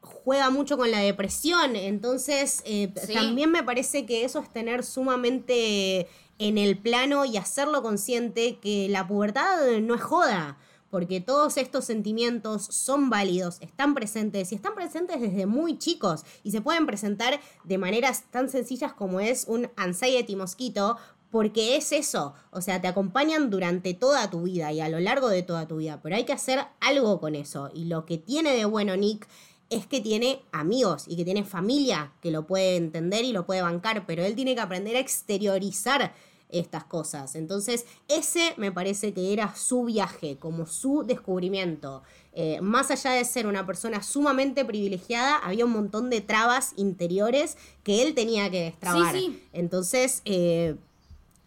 [0.00, 6.08] juega mucho con la depresión, entonces eh, también me parece que eso es tener sumamente
[6.38, 10.56] en el plano y hacerlo consciente que la pubertad no es joda
[10.90, 16.50] porque todos estos sentimientos son válidos, están presentes y están presentes desde muy chicos y
[16.50, 20.96] se pueden presentar de maneras tan sencillas como es un anxiety mosquito
[21.30, 25.28] porque es eso, o sea, te acompañan durante toda tu vida y a lo largo
[25.28, 27.70] de toda tu vida, pero hay que hacer algo con eso.
[27.74, 29.28] Y lo que tiene de bueno Nick
[29.70, 33.60] es que tiene amigos y que tiene familia que lo puede entender y lo puede
[33.60, 36.14] bancar, pero él tiene que aprender a exteriorizar
[36.48, 37.34] estas cosas.
[37.34, 42.02] Entonces, ese me parece que era su viaje, como su descubrimiento.
[42.32, 47.56] Eh, más allá de ser una persona sumamente privilegiada, había un montón de trabas interiores
[47.82, 49.14] que él tenía que destrabar.
[49.52, 50.76] Entonces, eh,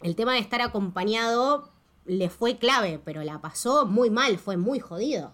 [0.02, 1.70] el tema de estar acompañado
[2.04, 5.32] le fue clave, pero la pasó muy mal, fue muy jodido.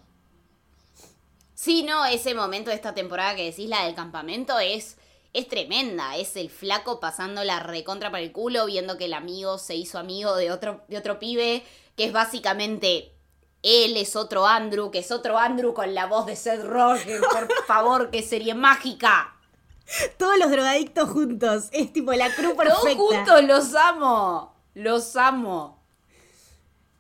[1.55, 4.97] Sí, no, ese momento de esta temporada que decís, la del campamento, es,
[5.33, 6.17] es tremenda.
[6.17, 9.99] Es el flaco pasando la recontra para el culo, viendo que el amigo se hizo
[9.99, 11.65] amigo de otro, de otro pibe,
[11.97, 13.13] que es básicamente
[13.63, 17.49] él es otro Andrew, que es otro Andrew con la voz de Seth Rogen, por
[17.67, 19.35] favor, que sería mágica.
[20.17, 22.81] Todos los drogadictos juntos, es tipo la cruz perfecta.
[22.81, 25.78] Todos juntos los amo, los amo.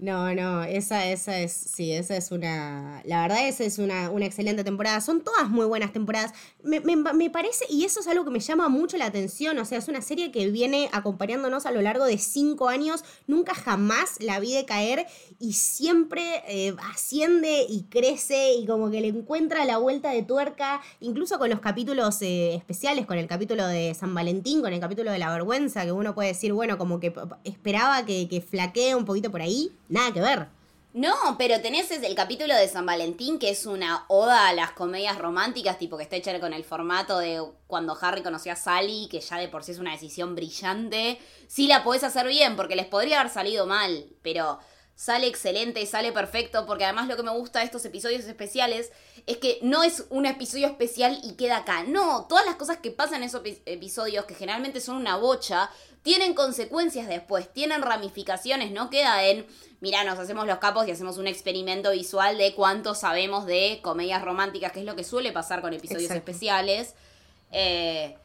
[0.00, 4.26] No, no, esa, esa es, sí, esa es una, la verdad esa es una, una
[4.26, 5.00] excelente temporada.
[5.00, 6.32] Son todas muy buenas temporadas.
[6.62, 9.64] Me, me, me, parece, y eso es algo que me llama mucho la atención, o
[9.64, 14.20] sea, es una serie que viene acompañándonos a lo largo de cinco años, nunca jamás
[14.20, 15.04] la vi de caer
[15.40, 20.80] y siempre eh, asciende y crece y como que le encuentra la vuelta de tuerca,
[21.00, 25.11] incluso con los capítulos eh, especiales, con el capítulo de San Valentín, con el capítulo
[25.11, 29.04] de la vergüenza, que uno puede decir, bueno, como que esperaba que, que flaquee un
[29.04, 30.59] poquito por ahí nada que ver.
[30.94, 35.18] No, pero tenés el capítulo de San Valentín, que es una oda a las comedias
[35.18, 39.20] románticas, tipo que está hecha con el formato de cuando Harry conoció a Sally, que
[39.20, 41.20] ya de por sí es una decisión brillante.
[41.46, 44.59] Sí la podés hacer bien, porque les podría haber salido mal, pero
[44.98, 48.90] sale excelente, y sale perfecto, porque además lo que me gusta de estos episodios especiales
[49.26, 51.84] es que no es un episodio especial y queda acá.
[51.84, 55.70] No, todas las cosas que pasan en esos episodios, que generalmente son una bocha,
[56.02, 59.46] tienen consecuencias después, tienen ramificaciones, no queda en,
[59.78, 64.24] mira, nos hacemos los capos y hacemos un experimento visual de cuánto sabemos de comedias
[64.24, 66.96] románticas, que es lo que suele pasar con episodios especiales.
[67.52, 68.18] Eh,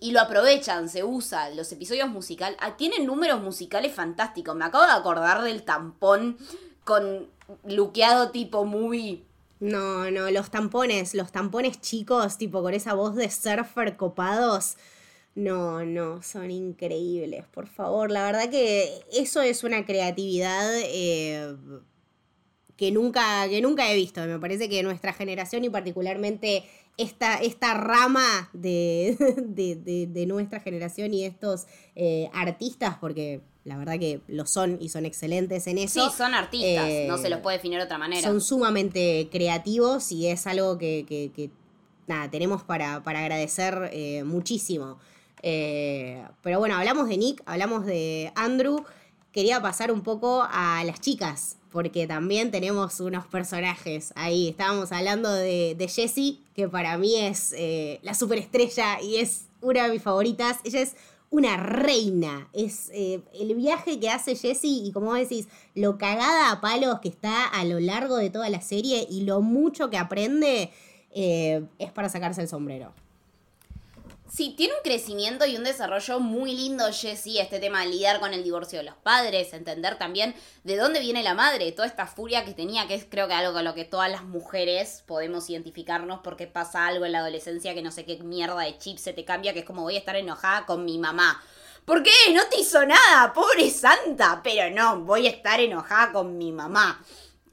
[0.00, 1.50] y, lo aprovechan, se usa.
[1.50, 2.58] Los episodios musicales.
[2.60, 4.56] Ah, tienen números musicales fantásticos.
[4.56, 6.38] Me acabo de acordar del tampón
[6.84, 7.28] con
[7.64, 9.24] luqueado tipo movie.
[9.60, 14.76] No, no, los tampones, los tampones chicos, tipo con esa voz de surfer copados
[15.36, 18.10] no, no, son increíbles, por favor.
[18.10, 21.54] La verdad que eso es una creatividad eh,
[22.76, 24.24] que, nunca, que nunca he visto.
[24.26, 26.64] Me parece que nuestra generación y particularmente
[26.96, 29.16] esta, esta rama de,
[30.12, 35.06] de, nuestra generación y estos eh, artistas, porque la verdad que lo son y son
[35.06, 36.08] excelentes en eso.
[36.08, 38.22] Sí, son artistas, no se los puede definir de otra manera.
[38.22, 41.50] Son sumamente creativos y es algo que,
[42.06, 44.98] nada, tenemos para, para agradecer eh, muchísimo.
[45.42, 48.84] Eh, pero bueno, hablamos de Nick, hablamos de Andrew.
[49.32, 54.48] Quería pasar un poco a las chicas, porque también tenemos unos personajes ahí.
[54.48, 59.84] Estábamos hablando de, de Jessie, que para mí es eh, la superestrella y es una
[59.84, 60.58] de mis favoritas.
[60.64, 60.96] Ella es
[61.30, 62.48] una reina.
[62.52, 67.08] Es eh, el viaje que hace Jessie y como decís, lo cagada a palos que
[67.08, 70.70] está a lo largo de toda la serie y lo mucho que aprende
[71.12, 72.92] es para sacarse el sombrero.
[74.28, 78.34] Sí, tiene un crecimiento y un desarrollo muy lindo, Jessie, este tema de lidiar con
[78.34, 80.34] el divorcio de los padres, entender también
[80.64, 83.52] de dónde viene la madre, toda esta furia que tenía, que es creo que algo
[83.52, 87.82] con lo que todas las mujeres podemos identificarnos porque pasa algo en la adolescencia que
[87.82, 90.16] no sé qué mierda de chip se te cambia, que es como voy a estar
[90.16, 91.40] enojada con mi mamá.
[91.84, 92.10] ¿Por qué?
[92.34, 97.00] No te hizo nada, pobre santa, pero no, voy a estar enojada con mi mamá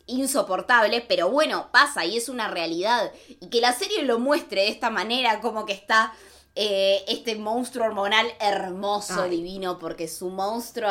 [0.06, 3.12] insoportable, pero bueno, pasa y es una realidad.
[3.40, 6.14] Y que la serie lo muestre de esta manera, como que está
[6.56, 10.89] eh, este monstruo hormonal hermoso, divino, porque su monstruo...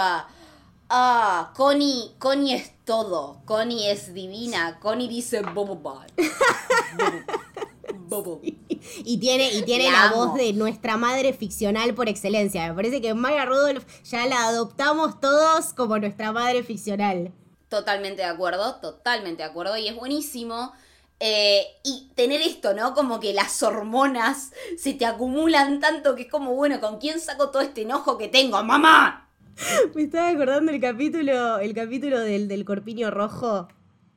[0.94, 3.40] Ah, Connie, Connie es todo.
[3.46, 4.78] Connie es divina.
[4.78, 5.80] Connie dice Bobo
[9.04, 12.68] Y tiene, y tiene la, voz de nuestra madre ficcional por excelencia.
[12.68, 17.32] Me parece que Maya Rudolph ya la adoptamos todos como nuestra madre ficcional.
[17.68, 19.78] Totalmente de acuerdo, totalmente de acuerdo.
[19.78, 20.72] Y es buenísimo
[21.24, 22.94] eh, y tener esto, ¿no?
[22.94, 27.50] Como que las hormonas se te acumulan tanto que es como, bueno, ¿con quién saco
[27.50, 28.60] todo este enojo que tengo?
[28.64, 29.28] ¡Mamá!
[29.94, 33.68] Me estaba acordando el capítulo, el capítulo del, del corpiño rojo.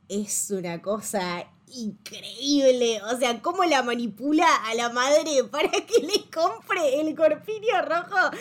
[0.10, 3.02] Es una cosa increíble.
[3.04, 8.32] O sea, cómo la manipula a la madre para que le compre el corpiño rojo.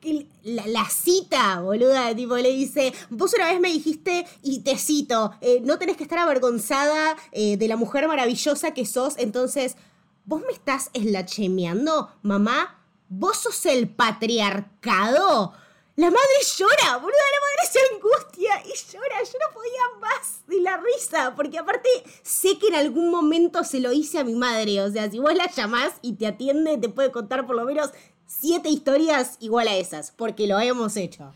[0.00, 2.14] Que la, cita, boluda.
[2.14, 6.02] Tipo, le dice: Vos una vez me dijiste, y te cito, eh, no tenés que
[6.02, 9.14] estar avergonzada eh, de la mujer maravillosa que sos.
[9.18, 9.76] Entonces,
[10.24, 12.78] ¿vos me estás eslachemeando, mamá?
[13.08, 15.54] ¿Vos sos el patriarcado?
[16.00, 19.22] La madre llora, boluda, la madre se angustia y llora.
[19.22, 21.90] Yo no podía más de la risa, porque aparte
[22.22, 24.80] sé que en algún momento se lo hice a mi madre.
[24.80, 27.90] O sea, si vos la llamás y te atiende, te puede contar por lo menos
[28.24, 31.34] siete historias igual a esas, porque lo hemos hecho.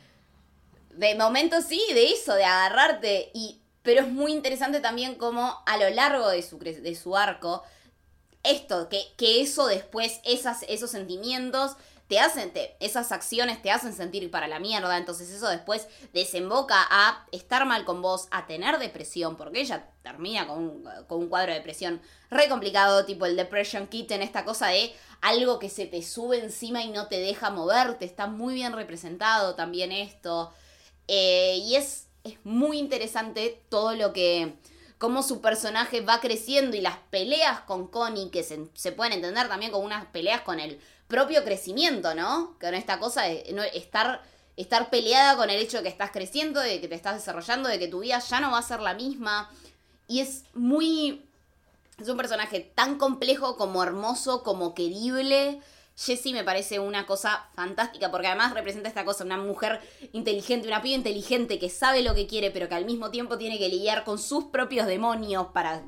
[0.93, 3.33] De momento sí, de eso, de agarrarte.
[3.35, 7.65] Y, pero es muy interesante también como a lo largo de su, de su arco,
[8.43, 11.77] esto, que, que eso después, esas, esos sentimientos
[12.09, 16.77] te hacen, te, esas acciones te hacen sentir para la mierda, entonces eso después desemboca
[16.91, 21.29] a estar mal con vos, a tener depresión, porque ella termina con un, con un
[21.29, 25.87] cuadro de depresión re complicado, tipo el Depression Kitten, esta cosa de algo que se
[25.87, 30.53] te sube encima y no te deja moverte, está muy bien representado también esto,
[31.09, 34.59] eh, y es, es muy interesante todo lo que
[34.99, 39.49] cómo su personaje va creciendo y las peleas con Connie, que se, se, pueden entender
[39.49, 42.57] también como unas peleas con el propio crecimiento, ¿no?
[42.61, 44.23] Con esta cosa de no, estar,
[44.57, 47.79] estar peleada con el hecho de que estás creciendo, de que te estás desarrollando, de
[47.79, 49.51] que tu vida ya no va a ser la misma.
[50.09, 51.25] Y es muy...
[52.01, 55.61] Es un personaje tan complejo como hermoso, como querible.
[55.97, 59.81] Jessie me parece una cosa fantástica porque además representa esta cosa, una mujer
[60.13, 63.59] inteligente, una piba inteligente que sabe lo que quiere pero que al mismo tiempo tiene
[63.59, 65.85] que lidiar con sus propios demonios para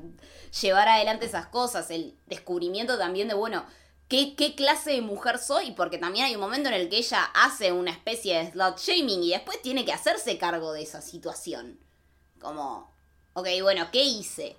[0.61, 3.65] llevar adelante esas cosas, el descubrimiento también de, bueno,
[4.07, 7.23] ¿Qué, qué, clase de mujer soy, porque también hay un momento en el que ella
[7.33, 11.77] hace una especie de slut shaming y después tiene que hacerse cargo de esa situación.
[12.39, 12.89] Como,
[13.33, 14.55] ok, bueno, ¿qué hice?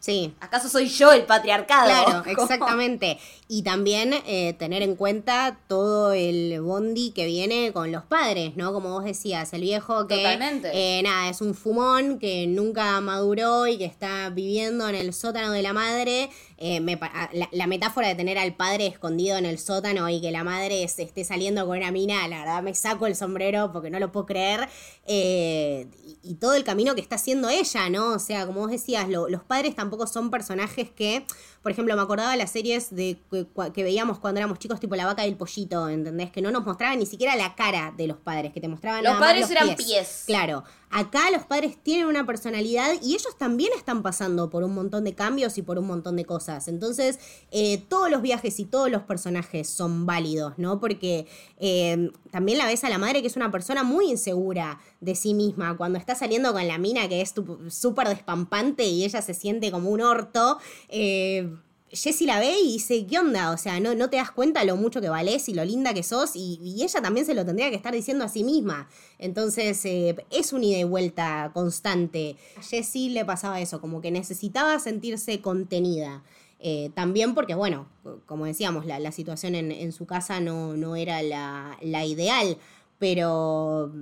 [0.00, 0.34] Sí.
[0.40, 1.86] ¿Acaso soy yo el patriarcado?
[1.86, 3.18] Claro, exactamente.
[3.48, 8.72] Y también eh, tener en cuenta todo el bondi que viene con los padres, ¿no?
[8.72, 10.16] Como vos decías, el viejo que.
[10.16, 10.70] Totalmente.
[10.72, 15.52] Eh, nada, es un fumón que nunca maduró y que está viviendo en el sótano
[15.52, 16.30] de la madre.
[16.62, 20.30] Eh, me, la, la, metáfora de tener al padre escondido en el sótano y que
[20.30, 23.88] la madre se esté saliendo con una mina, la verdad me saco el sombrero porque
[23.88, 24.68] no lo puedo creer.
[25.06, 25.86] Y,
[26.22, 28.12] y, todo el camino que está haciendo ella, ¿no?
[28.12, 31.24] O sea, como vos decías, lo, los padres tampoco son personajes que,
[31.62, 34.96] por ejemplo, me acordaba de las series de que, que, veíamos cuando éramos chicos, tipo
[34.96, 36.30] La vaca y el pollito, ¿entendés?
[36.30, 39.12] Que no nos mostraban ni siquiera la cara de los padres, que te mostraban los
[39.12, 39.86] nada padres más eran pies.
[39.86, 40.22] pies.
[40.26, 45.04] Claro, acá los padres tienen una personalidad y ellos también están pasando por un montón
[45.04, 46.66] de cambios y por un montón de cosas.
[46.66, 47.18] Entonces,
[47.50, 50.80] eh, todos los viajes y todos los personajes son válidos, ¿no?
[50.80, 51.26] Porque
[51.58, 55.34] eh, también la ves a la madre que es una persona muy insegura de sí
[55.34, 55.76] misma.
[55.76, 57.34] Cuando está saliendo con la mina que es
[57.68, 60.58] súper despampante y ella se siente como un orto.
[60.88, 61.50] Eh,
[61.92, 63.50] Jessie la ve y dice, ¿qué onda?
[63.50, 66.02] O sea, no, no te das cuenta lo mucho que valés y lo linda que
[66.02, 66.36] sos.
[66.36, 68.88] Y, ella también se lo tendría que estar diciendo a sí misma.
[69.18, 72.36] Entonces, eh, es un ida y vuelta constante.
[72.60, 76.22] Jessie le pasaba eso, como que necesitaba sentirse contenida.
[76.60, 77.88] Eh, también porque, bueno,
[78.26, 82.56] como decíamos, la, la situación en, en, su casa no, no era la, la ideal.
[82.98, 83.92] Pero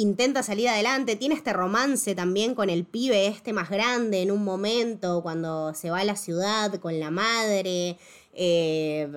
[0.00, 4.44] intenta salir adelante, tiene este romance también con el pibe este más grande en un
[4.44, 7.98] momento, cuando se va a la ciudad con la madre.
[8.32, 9.08] Eh,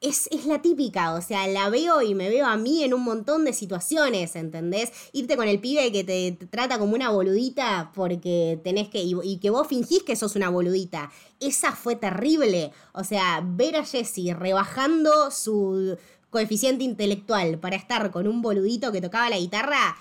[0.00, 3.02] es, es, la típica, o sea, la veo y me veo a mí en un
[3.02, 4.90] montón de situaciones, ¿entendés?
[5.12, 9.50] Irte con el pibe que te, trata como una boludita porque tenés que, y, que
[9.50, 11.12] vos fingís que sos una boludita.
[11.38, 12.72] Esa fue terrible.
[12.92, 15.98] O sea, ver a Jessie rebajando su,
[16.30, 19.96] coeficiente intelectual para estar con un boludito que tocaba la guitarra.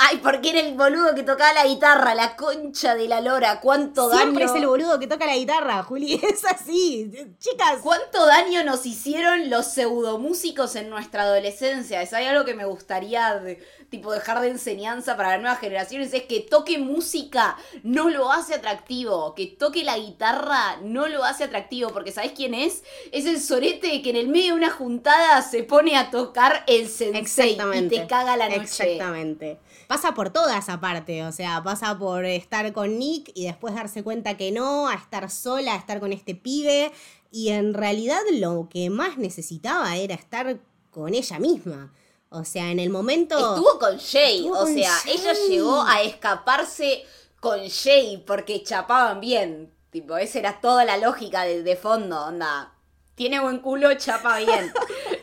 [0.00, 4.08] Ay, porque era el boludo que tocaba la guitarra, la concha de la lora, cuánto
[4.12, 4.54] Siempre daño.
[4.54, 7.10] es el boludo que toca la guitarra, Juli, es así.
[7.40, 7.80] Chicas.
[7.82, 12.00] ¿Cuánto daño nos hicieron los pseudomúsicos en nuestra adolescencia?
[12.00, 16.22] Es algo que me gustaría de, tipo dejar de enseñanza para las nuevas generaciones, es
[16.22, 21.90] que toque música no lo hace atractivo, que toque la guitarra no lo hace atractivo,
[21.90, 22.84] porque ¿sabés quién es?
[23.10, 26.88] Es el sorete que en el medio de una juntada se pone a tocar el
[26.88, 28.62] sensei y te caga la noche.
[28.62, 34.04] Exactamente pasa por todas aparte, o sea, pasa por estar con Nick y después darse
[34.04, 36.92] cuenta que no, a estar sola, a estar con este pibe,
[37.32, 41.92] y en realidad lo que más necesitaba era estar con ella misma.
[42.30, 43.36] O sea, en el momento...
[43.38, 45.14] Estuvo con Jay, Estuvo o con sea, Jay.
[45.14, 47.04] ella llegó a escaparse
[47.40, 49.72] con Jay porque chapaban bien.
[49.90, 52.74] Tipo, esa era toda la lógica de, de fondo, onda.
[53.18, 54.72] Tiene buen culo, chapa bien.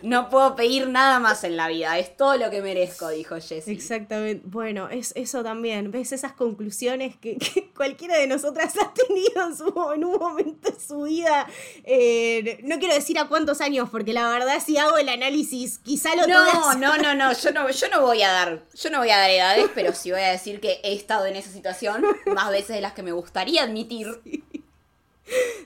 [0.03, 1.97] No puedo pedir nada más en la vida.
[1.97, 3.73] Es todo lo que merezco, dijo Jessie.
[3.73, 4.43] Exactamente.
[4.45, 5.89] Bueno, es eso también.
[5.91, 10.69] ¿Ves esas conclusiones que, que cualquiera de nosotras ha tenido en, su, en un momento
[10.69, 11.47] de su vida?
[11.86, 16.15] Eh, no quiero decir a cuántos años, porque la verdad, si hago el análisis, quizá
[16.15, 17.33] lo No, todas- no, no, no.
[17.33, 18.63] Yo no, yo no voy a dar.
[18.75, 21.37] Yo no voy a dar edades, pero sí voy a decir que he estado en
[21.37, 24.08] esa situación más veces de las que me gustaría admitir.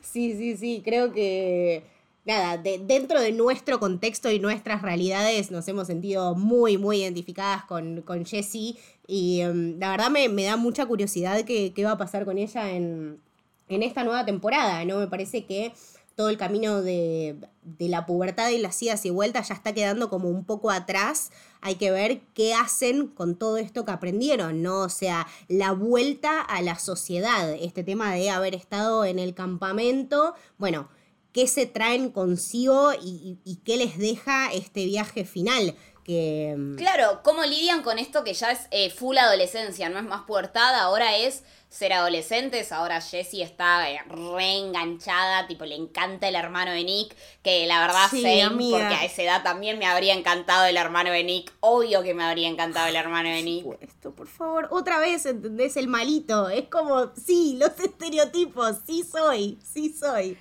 [0.02, 0.82] Sí, sí, sí.
[0.86, 1.84] Creo que.
[2.30, 8.02] Nada, dentro de nuestro contexto y nuestras realidades nos hemos sentido muy, muy identificadas con,
[8.02, 8.78] con Jessie
[9.08, 12.72] y em, la verdad me, da mucha curiosidad qué, qué va a pasar con ella
[12.72, 13.20] en,
[13.68, 15.00] en esta nueva temporada, ¿no?
[15.00, 15.74] Me parece que
[16.20, 17.38] todo el camino de,
[17.80, 21.32] la pubertad y las idas y vueltas ya está quedando como un poco atrás.
[21.62, 24.82] Hay que ver qué hacen con todo esto que aprendieron, ¿no?
[24.82, 30.34] O sea, la vuelta a la sociedad, este tema de haber estado en el campamento,
[30.58, 30.90] bueno,
[31.32, 35.76] qué se traen consigo y, qué les deja este viaje final.
[36.04, 36.56] Que...
[36.58, 40.24] Mm, claro, cómo lidian con esto que ya es eh, full adolescencia, no es más
[40.24, 42.72] pubertad, ahora es ser adolescentes.
[42.72, 48.10] Ahora Jessie está eh, reenganchada, tipo, le encanta el hermano de Nick, que la verdad
[48.10, 51.54] sé, porque a esa edad también me habría encantado el hermano de Nick.
[51.60, 53.66] Obvio que me habría encantado el hermano de Nick.
[53.82, 55.78] Esto, por favor, otra vez, ¿entendés?
[55.78, 56.50] El malito.
[56.50, 60.38] Es como, sí, los estereotipos, sí soy, sí soy.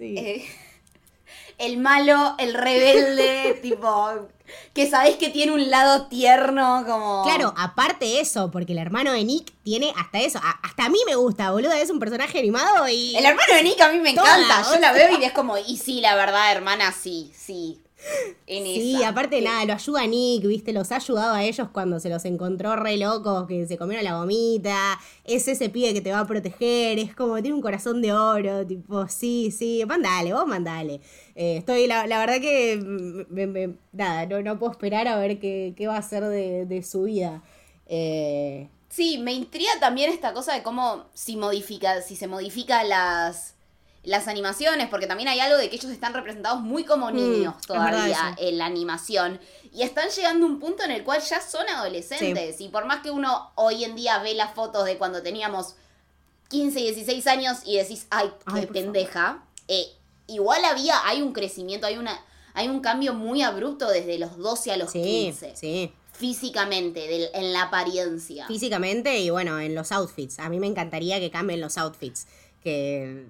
[0.00, 0.16] Sí.
[0.16, 0.48] Eh,
[1.58, 4.28] el malo, el rebelde, tipo
[4.74, 7.22] que sabés que tiene un lado tierno, como.
[7.22, 10.40] Claro, aparte eso, porque el hermano de Nick tiene hasta eso.
[10.62, 11.72] hasta a mí me gusta, boludo.
[11.72, 13.14] Es un personaje animado y.
[13.14, 14.64] El hermano de Nick a mí me encanta.
[14.72, 17.80] Yo la veo y es como, y sí, la verdad, hermana, sí, sí
[18.46, 20.72] sí, aparte nada, lo ayuda Nick, ¿viste?
[20.72, 24.18] Los ha ayudado a ellos cuando se los encontró re locos, que se comieron la
[24.18, 24.98] gomita.
[25.24, 28.66] Es ese pibe que te va a proteger, es como, tiene un corazón de oro,
[28.66, 31.00] tipo, sí, sí, mandale, vos mandale.
[31.34, 36.02] Eh, estoy, la, verdad que, mm, nada, no, puedo esperar a ver qué, va a
[36.02, 37.42] ser de, su vida.
[37.86, 43.54] Eh, sí, me intriga también esta cosa de cómo si modifica, si se modifica las
[44.02, 47.54] las animaciones, porque también hay algo de que ellos están representados muy como mm, niños
[47.66, 49.40] todavía en la animación.
[49.72, 52.60] Y están llegando a un punto en el cual ya son adolescentes.
[52.60, 55.74] Y por más que uno hoy en día ve las fotos de cuando teníamos
[56.48, 59.86] 15, 16 años y decís, ay, qué pendeja, eh,
[60.26, 62.18] igual había, hay un crecimiento, hay una
[62.54, 65.56] hay un cambio muy abrupto desde los 12 a los sí, 15.
[65.56, 65.92] Sí.
[66.12, 68.46] Físicamente, en la apariencia.
[68.46, 70.38] Físicamente y bueno, en los outfits.
[70.38, 72.26] A mí me encantaría que cambien los outfits.
[72.62, 73.24] Que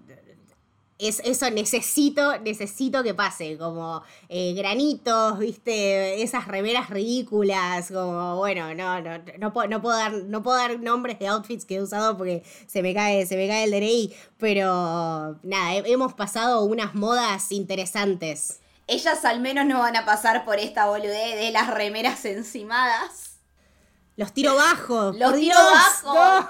[1.00, 8.74] es, eso necesito, necesito que pase, como eh, granitos, viste, esas remeras ridículas, como, bueno,
[8.74, 11.82] no, no, no, puedo, no, puedo dar, no puedo dar nombres de outfits que he
[11.82, 16.94] usado porque se me cae, se me cae el DNI, pero nada, hemos pasado unas
[16.94, 18.60] modas interesantes.
[18.86, 23.38] Ellas al menos no van a pasar por esta boludez de las remeras encimadas.
[24.16, 25.16] Los tiro bajos.
[25.16, 26.46] Los tiro bajos.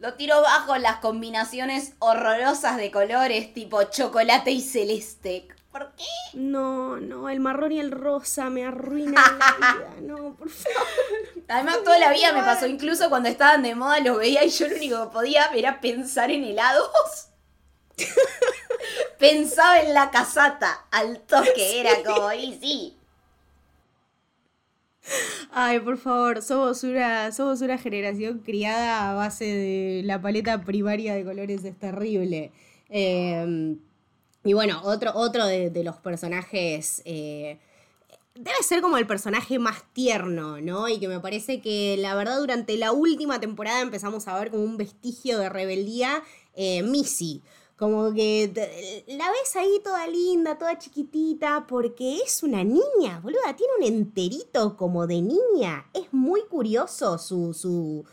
[0.00, 5.46] Lo tiro bajo las combinaciones horrorosas de colores tipo chocolate y celeste.
[5.70, 6.04] ¿Por qué?
[6.32, 9.90] No, no, el marrón y el rosa me arruinan la vida.
[10.00, 10.88] No, por favor.
[11.48, 14.68] Además, toda la vida me pasó, incluso cuando estaban de moda los veía y yo
[14.68, 17.28] lo único que podía era pensar en helados.
[19.18, 22.96] Pensaba en la casata al toque, era como, y sí,
[25.50, 31.14] Ay, por favor, somos una, somos una generación criada a base de la paleta primaria
[31.14, 32.52] de colores, es terrible.
[32.88, 33.78] Em,
[34.44, 37.58] y bueno, otro, otro de, los personajes eh,
[38.34, 40.88] debe ser como el personaje más tierno, ¿no?
[40.88, 44.64] Y que me parece que la verdad durante la última temporada empezamos a ver como
[44.64, 46.22] un vestigio de rebeldía,
[46.54, 47.42] eh, Missy.
[47.80, 48.52] Como que
[49.06, 54.76] la ves ahí toda linda, toda chiquitita, porque es una niña, boluda, tiene un enterito
[54.76, 55.86] como de niña.
[55.94, 58.04] Es muy curioso su, su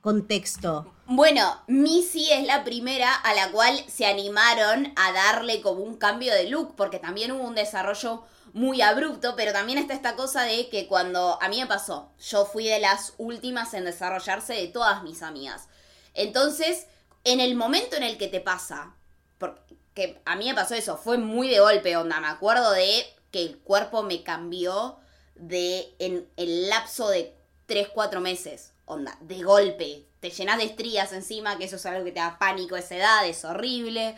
[0.00, 0.90] contexto.
[1.04, 6.32] Bueno, Missy es la primera a la cual se animaron a darle como un cambio
[6.32, 8.22] de look, porque también hubo un desarrollo
[8.54, 12.46] muy abrupto, pero también está esta cosa de que cuando a mí me pasó, yo
[12.46, 15.68] fui de las últimas en desarrollarse de todas mis amigas.
[16.14, 16.86] Entonces,
[17.24, 18.94] en el momento en el que te pasa,
[19.38, 23.42] porque a mí me pasó eso, fue muy de golpe, onda, me acuerdo de que
[23.42, 24.98] el cuerpo me cambió
[25.34, 27.34] de en el lapso de
[27.66, 32.04] 3, 4 meses, onda, de golpe, te llenas de estrías encima, que eso es algo
[32.04, 34.14] que te da pánico a esa edad, es horrible.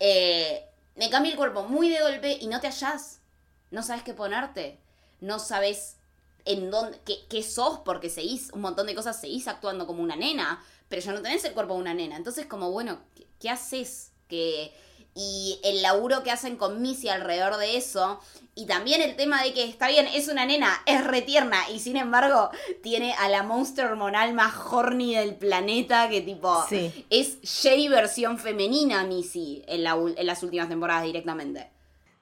[0.00, 0.64] Eh,
[0.96, 3.20] me cambió el cuerpo muy de golpe y no te hallás,
[3.70, 4.78] no sabes qué ponerte,
[5.20, 5.96] no sabes
[6.44, 6.98] en dónde,
[7.28, 11.12] qué, sos, porque seguís un montón de cosas, seguís actuando como una nena, pero ya
[11.12, 12.16] no tenés el cuerpo de una nena.
[12.16, 12.98] Entonces, como, bueno,
[13.40, 14.12] ¿qué, haces?
[14.28, 14.72] Que,
[15.14, 18.20] y el laburo que hacen con Missy alrededor de eso.
[18.54, 21.68] Y también el tema de que está bien, es una nena, es retierna.
[21.70, 22.50] Y sin embargo,
[22.82, 26.08] tiene a la monster hormonal más horny del planeta.
[26.08, 26.64] Que tipo.
[27.10, 31.70] Es Jay versión femenina, Missy, en, en las últimas temporadas directamente.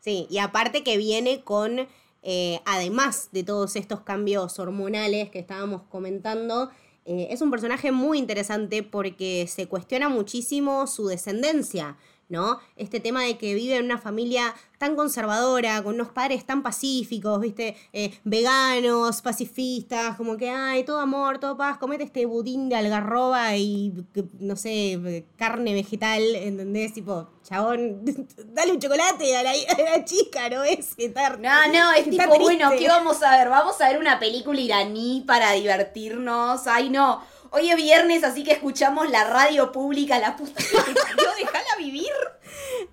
[0.01, 1.89] Sí, y aparte que viene con.
[2.25, 6.71] Eh, además de todos estos cambios hormonales que estábamos comentando,
[7.05, 11.96] eh, es un personaje muy interesante porque se cuestiona muchísimo su descendencia,
[12.33, 12.59] ¿no?
[12.76, 17.41] Este tema de que vive en una familia tan conservadora, con unos padres tan pacíficos,
[17.41, 17.76] ¿viste?
[17.93, 23.55] Eh, veganos, pacifistas, como que, ay, todo amor, todo paz, comete este budín de algarroba
[23.57, 23.93] y,
[24.41, 26.95] no sé, carne vegetal, ¿entendés?
[26.95, 28.03] Tipo, chabón,
[28.47, 30.97] dale un chocolate a la, chica, ¿no es?
[31.39, 33.51] No, no, es tipo, bueno, ¿qué vamos a ver?
[33.51, 36.66] Vamos a ver una película iraní para divertirnos.
[36.66, 37.22] Ay, no.
[37.55, 41.00] Hoy es viernes, así que escuchamos la radio pública, la puta que te
[41.38, 42.11] déjala vivir.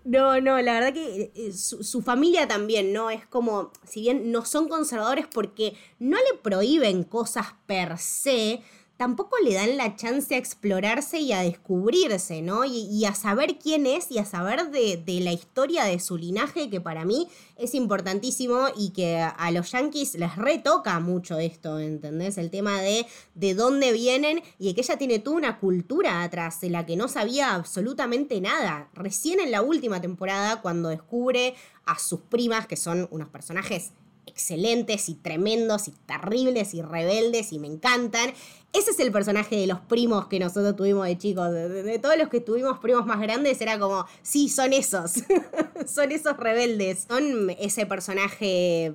[0.03, 3.09] No, no, la verdad que eh, su, su, familia también, ¿no?
[3.09, 8.61] Es como, si bien no son conservadores porque no le prohíben cosas per se,
[8.99, 12.65] tampoco le dan la chance a explorarse y a descubrirse, ¿no?
[12.65, 16.81] Y, a saber quién es y a saber de, la historia de su linaje, que
[16.81, 22.37] para mí es importantísimo y que a los yankees les retoca mucho esto, ¿entendés?
[22.37, 26.69] El tema de de dónde vienen y que ella tiene toda una cultura atrás de
[26.69, 28.89] la que no sabía absolutamente nada.
[28.93, 33.93] Recién en la última temporada, cuando descubre a sus primas, que son unos personajes
[34.29, 38.33] excelentes y tremendos y terribles y rebeldes y me encantan.
[38.71, 41.51] Ese es el personaje de los primos que nosotros tuvimos de chicos.
[41.51, 45.13] De, todos los que tuvimos primos más grandes era como, sí, son esos.
[45.87, 47.05] son esos rebeldes.
[47.07, 48.93] Son ese personaje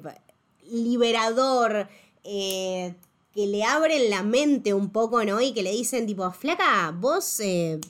[0.70, 1.88] liberador.
[2.22, 2.94] Eh,
[3.34, 5.40] que le abren la mente un poco, ¿no?
[5.40, 7.80] Y que le dicen tipo, flaca, vos eh,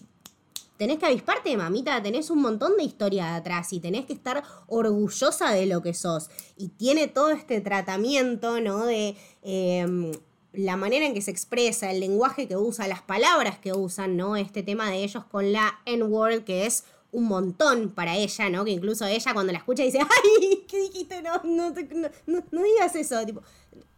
[0.76, 5.52] tenés que avisparte, mamita, tenés un montón de historia atrás y tenés que estar orgullosa
[5.52, 6.30] de lo que sos.
[6.56, 8.86] Y tiene todo este tratamiento, ¿no?
[8.86, 10.12] De em,
[10.52, 14.36] la manera en que se expresa, el lenguaje que usa, las palabras que usan, ¿no?
[14.36, 18.64] Este tema de ellos con la N-word, que es un montón para ella, ¿no?
[18.64, 20.00] Que incluso ella cuando la escucha dice,
[20.40, 21.22] ay, ¿qué dijiste?
[21.22, 23.24] No, no, digas eso.
[23.24, 23.42] Tipo,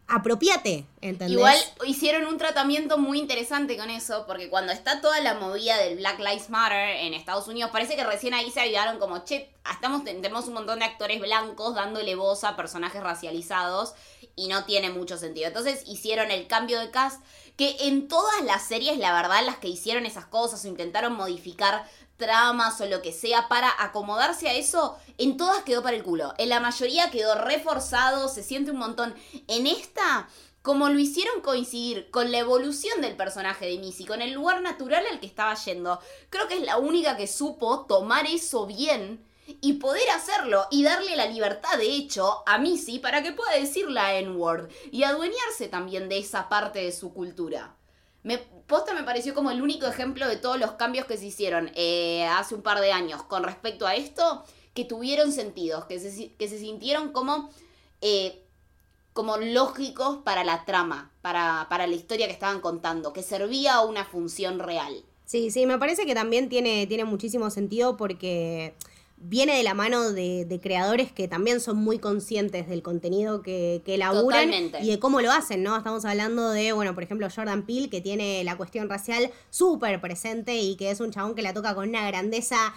[0.08, 1.36] apropiate, ¿entendés?
[1.36, 5.98] Igual hicieron un tratamiento muy interesante con eso, porque cuando está toda la movida del
[5.98, 10.04] Black Lives Matter en Estados Unidos, parece que recién ahí se ayudaron como, che, estamos,
[10.04, 13.94] tenemos un montón de actores blancos dándole voz a personajes racializados
[14.36, 15.48] y no tiene mucho sentido.
[15.48, 17.22] Entonces hicieron el cambio de cast,
[17.56, 21.86] que en todas las series, la verdad, las que hicieron esas cosas o intentaron modificar
[22.16, 26.34] tramas o lo que sea para acomodarse a eso, en todas quedó para el culo.
[26.38, 29.14] En la mayoría quedó reforzado, se siente un montón.
[29.48, 30.28] En esta,
[30.62, 35.04] como lo hicieron coincidir con la evolución del personaje de Missy, con el lugar natural
[35.10, 36.00] al que estaba yendo,
[36.30, 39.24] creo que es la única que supo tomar eso bien
[39.60, 43.88] y poder hacerlo y darle la libertad, de hecho, a Missy para que pueda decir
[43.90, 47.74] la N-word y adueñarse también de esa parte de su cultura.
[48.22, 51.70] Me, posta me pareció como el único ejemplo de todos los cambios que se hicieron
[51.76, 54.44] eh, hace un par de años con respecto a esto,
[54.74, 57.50] que tuvieron sentido, que se, que se sintieron como,
[58.00, 58.42] eh,
[59.12, 63.84] como lógicos para la trama, para, para la historia que estaban contando, que servía a
[63.84, 65.04] una función real.
[65.24, 68.74] Sí, sí, me parece que también tiene, tiene muchísimo sentido porque
[69.16, 73.94] viene de la mano de, creadores que también son muy conscientes del contenido que, que
[73.94, 74.50] elaboran
[74.82, 75.76] y de cómo lo hacen, ¿no?
[75.76, 80.56] Estamos hablando de, bueno, por ejemplo, Jordan Peele, que tiene la cuestión racial súper presente
[80.56, 82.74] y que es un chabón que la toca con una grandeza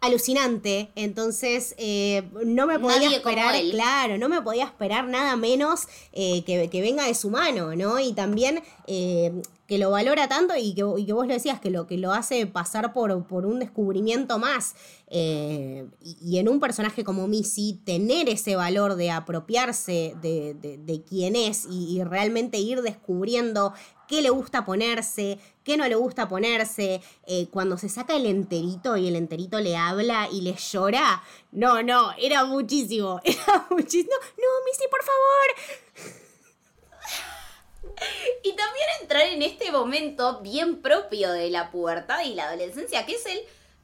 [0.00, 0.90] alucinante.
[0.94, 5.82] Entonces, eh, no me podía esperar, claro, no me podía esperar nada menos
[6.12, 8.00] eh, que, que, venga de su mano, ¿no?
[8.00, 11.86] Y también eh, que lo valora tanto y que, y vos lo decías, que lo,
[11.86, 14.74] que lo hace pasar por, un descubrimiento más.
[15.06, 21.68] Eh, y, en un personaje como Missy, tener ese valor de apropiarse de, quién es
[21.70, 23.72] y, realmente ir descubriendo
[24.08, 28.96] qué le gusta ponerse, qué no le gusta ponerse, eh, cuando se saca el enterito
[28.96, 31.22] y el enterito le habla y le llora.
[31.52, 34.16] No, no, era muchísimo, era muchísimo.
[34.36, 36.29] No, Missy, por favor.
[38.42, 43.14] Y también entrar en este momento bien propio de la pubertad y la adolescencia, que
[43.14, 43.40] es el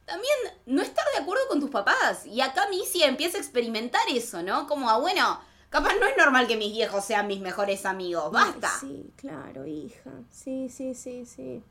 [0.07, 0.33] también
[0.65, 2.25] no estar de acuerdo con tus papás.
[2.25, 4.65] Y acá Missy empieza a experimentar eso, ¿no?
[4.65, 5.39] Como, a, bueno,
[5.69, 8.71] capaz no es normal que mis viejos sean mis mejores amigos, basta.
[8.79, 10.11] Sí, claro, hija.
[10.31, 11.61] Sí, sí, sí, sí.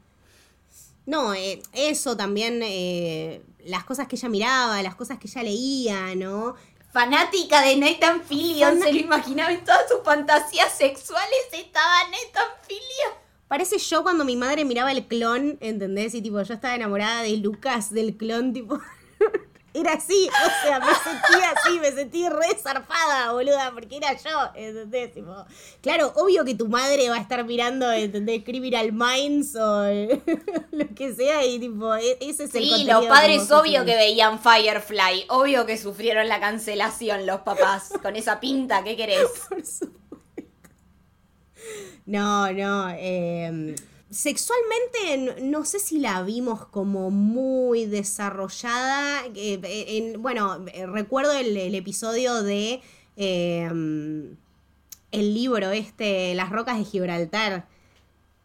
[1.06, 6.14] No, eh, eso también, eh, las cosas que ella miraba, las cosas que ella leía,
[6.14, 6.56] ¿no?
[6.96, 13.12] Fanática de Nathan Fillion, se lo imaginaba en todas sus fantasías sexuales, estaba Nathan Fillion.
[13.48, 16.14] Parece yo cuando mi madre miraba el clon, ¿entendés?
[16.14, 18.80] Y tipo, yo estaba enamorada de Lucas, del clon, tipo
[19.80, 24.50] era así, o sea, me sentía así, me sentí re zarpada, boluda, porque era yo,
[24.54, 25.12] ¿entendés?
[25.82, 28.42] claro, obvio que tu madre va a estar mirando, ¿entendés?
[28.42, 29.84] Criminal Minds o
[30.72, 34.38] lo que sea, y tipo, e-, ese es el Sí, los padres obvio que veían
[34.38, 39.28] Firefly, obvio que sufrieron la cancelación los papás, con esa pinta, ¿qué querés?
[42.08, 43.74] No, no, eh
[44.16, 49.24] Sexualmente no sé si la vimos como muy desarrollada.
[49.34, 52.80] en, bueno, recuerdo el, episodio de
[53.16, 54.36] em,
[55.12, 57.68] el libro este, Las Rocas de Gibraltar,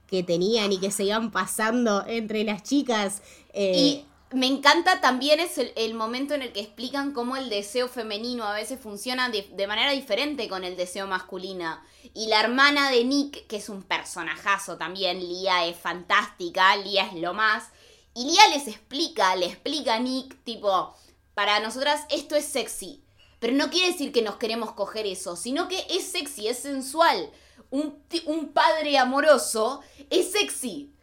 [0.07, 3.21] que tenían y que se iban pasando entre las chicas.
[3.53, 7.89] Eh, y me encanta también es el, momento en el que explican cómo el deseo
[7.89, 11.83] femenino a veces funciona de, manera diferente con el deseo masculina.
[12.13, 17.15] Y la hermana de Nick, que es un personajazo también, Lía es fantástica, Lía es
[17.15, 17.69] lo más.
[18.13, 20.95] Y Lía les explica, le explica a Nick, tipo,
[21.33, 23.03] para nosotras esto es sexy.
[23.39, 27.31] Pero no quiere decir que nos queremos coger eso, sino que es sexy, es sensual.
[27.69, 30.93] Un, un padre amoroso es sexy.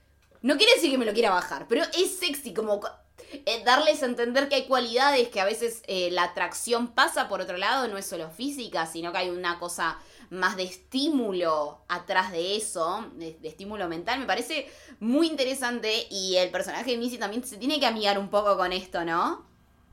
[0.40, 2.80] No quiere decir que me lo quiera bajar, pero es sexy, como
[3.32, 7.40] eh, darles a entender que hay cualidades que a veces eh, la atracción pasa por
[7.40, 9.98] otro lado, no es solo física, sino que hay una cosa
[10.30, 14.68] más de estímulo atrás de eso, de, estímulo mental, me parece
[15.00, 18.72] muy interesante y el personaje de Missy también se tiene que amigar un poco con
[18.72, 19.46] esto, ¿no?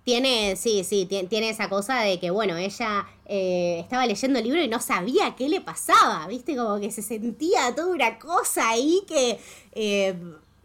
[0.04, 4.62] Tiene, sí, sí, tiene esa cosa de que, bueno, ella eh, estaba leyendo el libro
[4.62, 6.56] y no sabía qué le pasaba, ¿viste?
[6.56, 9.40] Como que se sentía toda una cosa ahí que,
[9.72, 10.16] eh,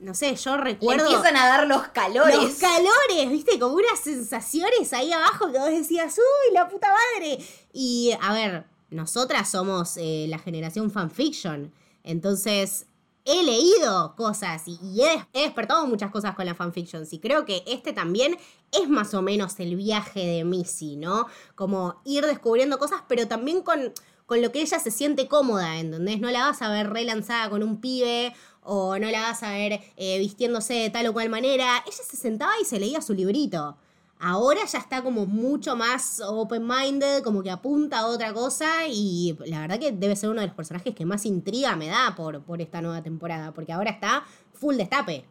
[0.01, 1.05] no sé, yo recuerdo...
[1.05, 2.36] Le empiezan a dar los calores.
[2.36, 3.59] Los calores, ¿viste?
[3.59, 7.38] Como unas sensaciones ahí abajo que vos decías, uy, la puta madre.
[7.72, 11.72] Y, a ver, nosotras somos eh, la generación fanfiction.
[12.03, 12.86] Entonces,
[13.24, 17.07] he leído cosas y, he, despertado muchas cosas con la fanfiction.
[17.11, 18.38] Y creo que este también
[18.72, 21.26] es más o menos el viaje de Missy, ¿no?
[21.55, 23.92] Como ir descubriendo cosas, pero también con,
[24.26, 26.20] con lo que ella se siente cómoda, ¿entendés?
[26.20, 29.81] No la vas a ver relanzada con un pibe o no la vas a ver
[29.97, 31.83] eh, vistiéndose de tal o cual manera.
[31.87, 33.77] Ella se sentaba y se leía su librito.
[34.23, 39.61] Ahora ya está como mucho más open-minded, como que apunta a otra cosa y la
[39.61, 42.61] verdad que debe ser uno de los personajes que más intriga me da por, por
[42.61, 45.25] esta nueva temporada, porque ahora está full destape.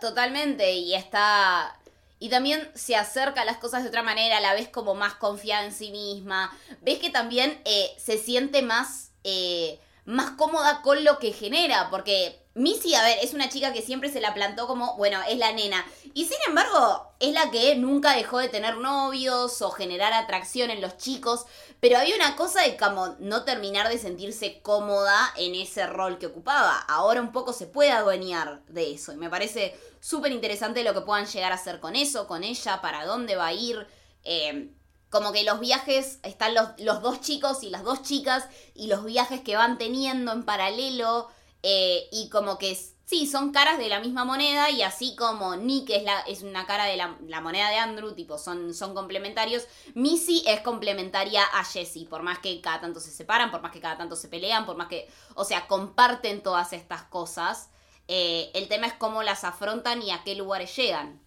[0.00, 1.78] Totalmente, y está...
[2.18, 5.64] Y también se acerca a las cosas de otra manera, la ves como más confiada
[5.64, 11.18] en sí misma, ves que también eh, se siente más, eh, más cómoda con lo
[11.18, 14.96] que genera, porque Missy, a ver, es una chica que siempre se la plantó como,
[14.96, 15.84] bueno, es la nena.
[16.14, 20.80] Y sin embargo, es la que nunca dejó de tener novios o generar atracción en
[20.80, 21.46] los chicos.
[21.80, 26.26] Pero había una cosa de como no terminar de sentirse cómoda en ese rol que
[26.26, 26.78] ocupaba.
[26.86, 29.12] Ahora un poco se puede adueñar de eso.
[29.12, 32.80] Y me parece súper interesante lo que puedan llegar a hacer con eso, con ella,
[32.80, 33.84] para dónde va a ir.
[34.22, 34.70] Eh,
[35.14, 39.04] como que los viajes, están los, los dos chicos y las dos chicas y los
[39.04, 41.28] viajes que van teniendo en paralelo
[41.62, 45.90] eh, y como que sí, son caras de la misma moneda y así como Nick
[45.90, 50.42] es, la, es una cara de la, moneda de Andrew, tipo, son, son complementarios, Missy
[50.48, 53.96] es complementaria a Jessie, por más que cada tanto se separan, por más que cada
[53.96, 57.70] tanto se pelean, por más que, o sea, comparten todas estas cosas.
[58.08, 61.22] Eh, el tema es cómo las afrontan y a qué lugares llegan.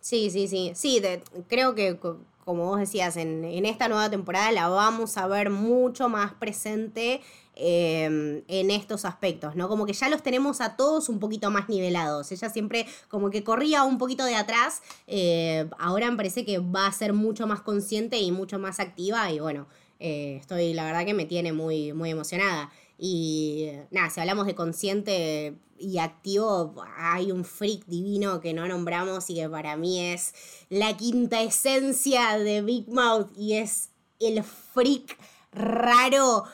[0.00, 0.70] Sí, sí, sí.
[0.76, 1.02] Sí,
[1.48, 1.98] creo que
[2.46, 7.20] como vos decías, en, en, esta nueva temporada la vamos a ver mucho más presente
[7.58, 9.66] Em, en estos aspectos, ¿no?
[9.66, 12.30] Como que ya los tenemos a todos un poquito más nivelados.
[12.30, 16.86] Ella siempre como que corría un poquito de atrás, eh, ahora me parece que va
[16.86, 19.66] a ser mucho más consciente y mucho más activa y bueno,
[20.00, 22.70] eh, estoy, la verdad que me tiene muy, muy emocionada.
[22.98, 29.28] Y nada, si hablamos de consciente y activo, hay un freak divino que no nombramos
[29.30, 30.34] y que para mí es
[30.70, 35.18] la quinta esencia de Big Mouth y es el freak
[35.52, 36.44] raro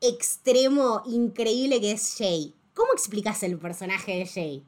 [0.00, 2.54] extremo increíble que es Jay.
[2.74, 4.64] ¿Cómo explicas el personaje de Jay?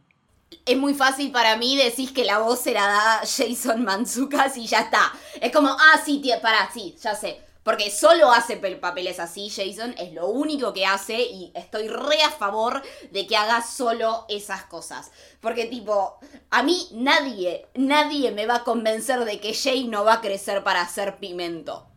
[0.66, 4.80] Es muy fácil para mí decir que la voz era da Jason Manzucas y ya
[4.80, 5.12] está.
[5.40, 7.43] Es como, ah, sí, tía, para, sí, ya sé.
[7.64, 12.30] Porque solo hace papeles así, Jason, es lo único que hace y estoy re a
[12.30, 15.10] favor de que haga solo esas cosas.
[15.40, 16.18] Porque tipo,
[16.50, 20.62] a mí nadie, nadie me va a convencer de que Jay no va a crecer
[20.62, 21.88] para hacer pimento.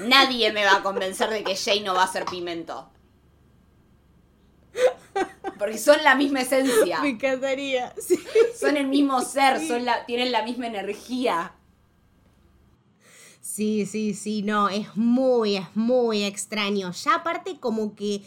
[0.00, 2.90] Nadie me va a convencer de que Jay no va a ser pimento.
[5.58, 7.00] Porque son la misma esencia.
[7.00, 7.94] Me encantaría.
[8.58, 11.52] Son el mismo ser, son la, tienen la misma energía.
[13.46, 16.90] Sí, sí, sí, no, es muy, es muy extraño.
[16.90, 18.22] Ya aparte como que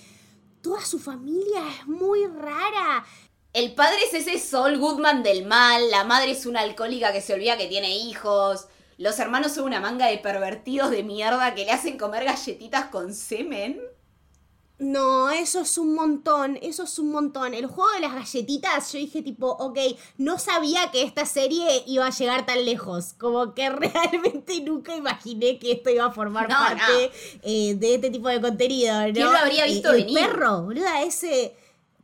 [0.62, 3.06] toda su familia es muy rara.
[3.52, 7.34] El padre es ese Sol Goodman del mal, la madre es una alcohólica que se
[7.34, 8.68] olvida que tiene hijos,
[8.98, 13.14] los hermanos son una manga de pervertidos de mierda que le hacen comer galletitas con
[13.14, 13.80] semen.
[14.80, 17.54] No, eso es un montón, eso es un montón.
[17.54, 19.78] El juego de las galletitas, yo dije tipo, ok,
[20.18, 23.14] no sabía que esta serie iba a llegar tan lejos.
[23.18, 27.12] Como que realmente nunca imaginé que esto iba a formar parte
[27.44, 29.14] eh, de este tipo de contenido, ¿no?
[29.14, 31.56] ¿Quién lo habría visto el, el perro, boluda, ese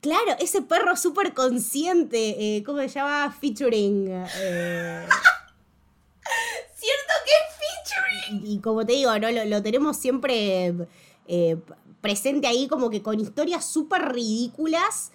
[0.05, 3.35] Claro, ese perro súper consciente, eh, ¿cómo se llama?
[3.41, 4.07] Featuring.
[4.11, 5.07] Eh.
[6.75, 8.45] Cierto que es featuring.
[8.45, 9.31] Y, como te digo, ¿no?
[9.31, 10.75] Lo, tenemos siempre
[11.27, 11.57] eh,
[12.05, 15.11] presente ahí como que con historias súper ridículas,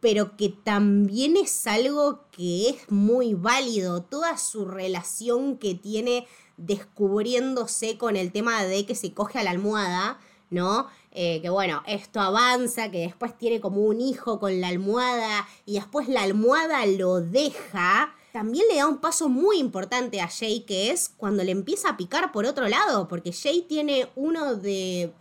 [0.00, 4.00] pero que también es algo que es muy válido.
[4.00, 9.50] Toda su relación que tiene descubriéndose con el tema de que se coge a la
[9.50, 10.86] almohada, ¿no?
[11.12, 15.74] Eh, que bueno, esto avanza, que después tiene como un hijo con la almohada y
[15.74, 20.92] después la almohada lo deja, también le da un paso muy importante a Jay, que
[20.92, 25.12] es cuando le empieza a picar por otro lado, porque Jay tiene uno de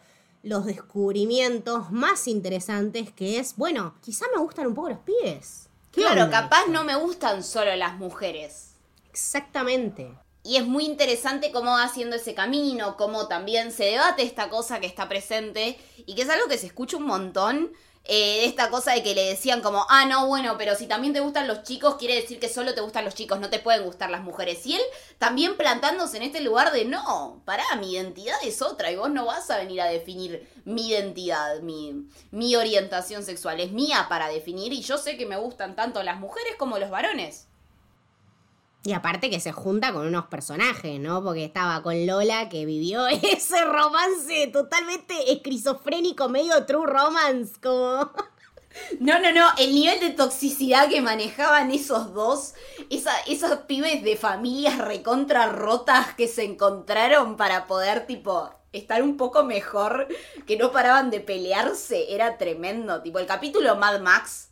[0.45, 5.69] los descubrimientos más interesantes, que es, bueno, quizá me gustan un poco los pies.
[5.91, 8.75] Claro, capaz no me gustan solo las mujeres.
[9.09, 10.15] Exactamente.
[10.43, 14.79] Y es muy interesante cómo va haciendo ese camino, cómo también se debate esta cosa
[14.79, 17.71] que está presente y que es algo que se escucha un montón.
[18.07, 21.21] Eh, esta cosa de que le decían como, ah, no, bueno, pero si también te
[21.21, 24.11] gustan los chicos, quiere decir que solo te gustan los chicos, no te pueden gustar
[24.11, 24.63] las mujeres.
[24.67, 24.81] Y él
[25.17, 29.25] también plantándose en este lugar de, no, pará, mi identidad es otra y vos no
[29.25, 34.71] vas a venir a definir mi identidad, mi, mi orientación sexual, es mía para definir
[34.71, 37.47] y yo sé que me gustan tanto las mujeres como los varones.
[38.85, 41.23] Y aparte que se junta con unos personajes, ¿no?
[41.23, 48.11] Porque estaba con Lola que vivió ese romance totalmente esquizofrénico, medio true romance, como...
[48.99, 52.55] No, no, no, el nivel de toxicidad que manejaban esos dos,
[53.25, 59.45] esos pibes de familias recontra rotas que se encontraron para poder, tipo, estar un poco
[59.45, 60.09] mejor,
[60.45, 63.01] que no paraban de pelearse, era tremendo.
[63.01, 64.49] Tipo, el capítulo Mad Max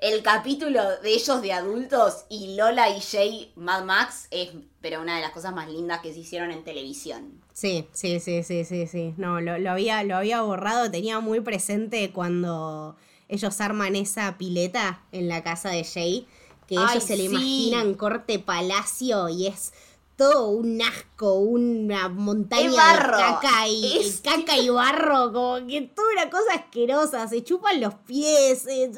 [0.00, 5.16] el capítulo de ellos de adultos y Lola y Jay Mad Max es pero una
[5.16, 7.40] de las cosas más lindas que se hicieron en televisión.
[7.52, 9.14] Sí, sí, sí, sí, sí, sí.
[9.16, 12.96] No, lo, había, lo había borrado, tenía muy presente cuando
[13.28, 16.26] ellos arman esa pileta en la casa de Jay,
[16.68, 19.72] que ellos se le imaginan corte palacio y es
[20.16, 26.30] todo un asco, una montaña de caca y, caca y barro, como que toda una
[26.30, 28.66] cosa asquerosa, se chupan los pies.
[28.66, 28.90] Eh,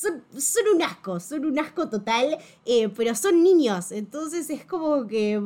[0.00, 5.38] son, un asco, son un asco total, eh, pero son niños, entonces es como que,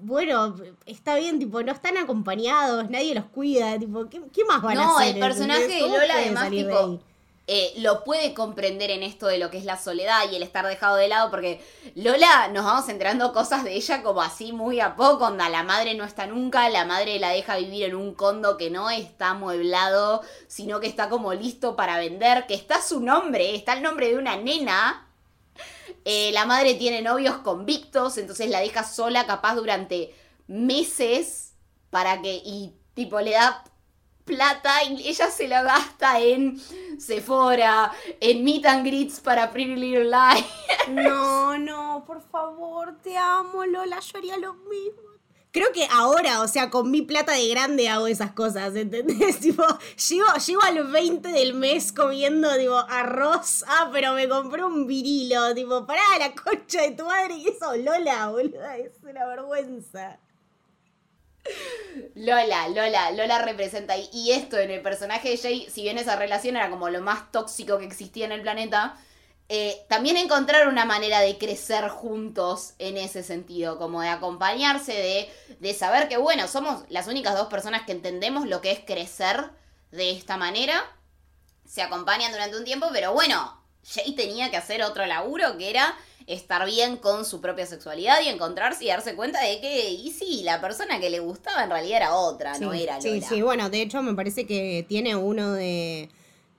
[0.00, 4.94] bueno, está bien, tipo, no están acompañados, nadie los cuida, tipo, ¿qué, más van a
[4.94, 5.10] hacer?
[5.10, 7.00] No, el personaje de Lola además, tipo,
[7.46, 10.66] eh, lo puede comprender en esto de lo que es la soledad y el estar
[10.66, 11.62] dejado de lado, porque
[11.94, 15.94] Lola nos vamos enterando cosas de ella como así muy a poco, onda, la madre
[15.94, 20.22] no está nunca, la madre la deja vivir en un condo que no está amueblado,
[20.46, 24.16] sino que está como listo para vender, que está su nombre, está el nombre de
[24.16, 25.06] una nena.
[26.06, 30.14] Eh, la madre tiene novios convictos, entonces la deja sola capaz durante
[30.46, 31.52] meses
[31.90, 33.64] para que, y tipo le da
[34.24, 36.60] plata y ella se la gasta en
[36.98, 40.46] Sephora, en meet and greets para Pretty Little Lies.
[40.88, 45.02] No, no, por favor, te amo, Lola, yo haría lo mismo.
[45.54, 49.38] Creo que ahora, o sea, con mi plata de grande hago esas cosas, ¿entendés?
[49.40, 49.62] Tipo,
[50.08, 55.54] llego, llego al 20 del mes comiendo, digo, arroz, ah, pero me compré un virilo,
[55.54, 60.18] tipo, pará, la concha de tu madre, y eso, Lola, boluda, es una vergüenza.
[62.14, 63.94] Lola, Lola, Lola representa.
[63.96, 67.30] Y esto en el personaje de Jay, si bien esa relación era como lo más
[67.32, 68.96] tóxico que existía en el planeta,
[69.48, 75.30] eh, también encontrar una manera de crecer juntos en ese sentido, como de acompañarse, de,
[75.60, 79.50] de saber que, bueno, somos las únicas dos personas que entendemos lo que es crecer
[79.90, 80.82] de esta manera.
[81.66, 85.96] Se acompañan durante un tiempo, pero bueno, Jay tenía que hacer otro laburo que era
[86.26, 90.42] estar bien con su propia sexualidad y encontrarse y darse cuenta de que, y sí,
[90.42, 93.02] la persona que le gustaba en realidad era otra, no era Lola.
[93.02, 96.08] Sí, sí, bueno, de hecho me parece que tiene uno de,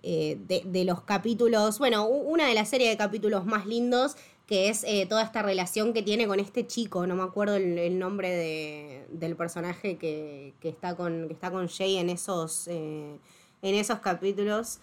[0.03, 4.15] eh, de, los capítulos, bueno, una de las series de capítulos más lindos
[4.45, 7.97] que es eh, toda esta relación que tiene con este chico, no me acuerdo el,
[7.97, 13.17] nombre de, del personaje que, que, está con, que está con Jay en esos, eh,
[13.63, 14.77] en esos capítulos.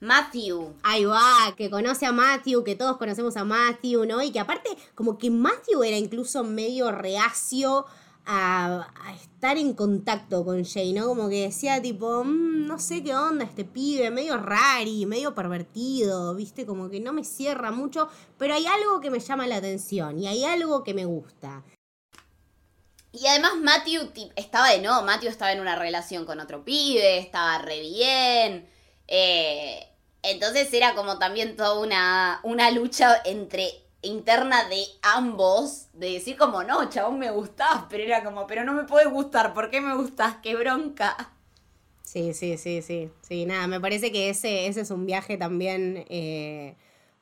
[0.00, 0.74] Matthew.
[0.82, 4.22] Ahí va, que conoce a Matthew, que todos conocemos a Matthew, ¿no?
[4.22, 7.86] Y que aparte, como que Matthew era incluso medio reacio
[8.28, 11.06] a, estar en contacto con Jay, ¿no?
[11.06, 16.34] Como que decía tipo, mm, no sé qué onda este pibe, medio rari, medio pervertido,
[16.34, 16.66] ¿viste?
[16.66, 20.26] Como que no me cierra mucho, pero hay algo que me llama la atención y
[20.26, 21.64] hay algo que me gusta.
[23.10, 27.58] Y además Matthew estaba de no, Matthew estaba en una relación con otro pibe, estaba
[27.58, 28.68] re bien.
[29.08, 29.86] Eh,
[30.22, 36.62] entonces era como también toda una, una lucha entre interna de ambos, de decir como,
[36.62, 39.94] no, chabón, me gustás, pero era como, pero no me puedes gustar, ¿por qué me
[39.96, 40.36] gustás?
[40.42, 41.16] ¡Qué bronca!
[42.02, 43.10] Sí, sí, sí, sí.
[43.20, 46.76] Sí, nada, me parece que ese, ese es un viaje también eh,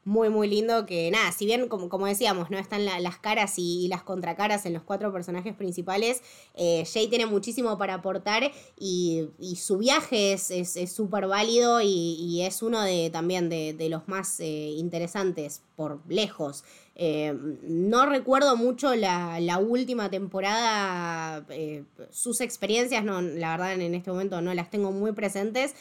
[0.06, 0.86] muy, muy lindo.
[0.86, 4.72] Que nada, si bien, como, como decíamos, no están las caras y, las contracaras en
[4.72, 6.22] los cuatro personajes principales,
[6.54, 10.46] eh, Jay tiene muchísimo para aportar y, su viaje es
[10.90, 16.64] súper es, válido y, es uno de también de, los más eh, interesantes por lejos.
[16.98, 24.10] Eh, no recuerdo mucho la, última temporada, eh, sus experiencias, no, la verdad en este
[24.10, 25.74] momento no las tengo muy presentes,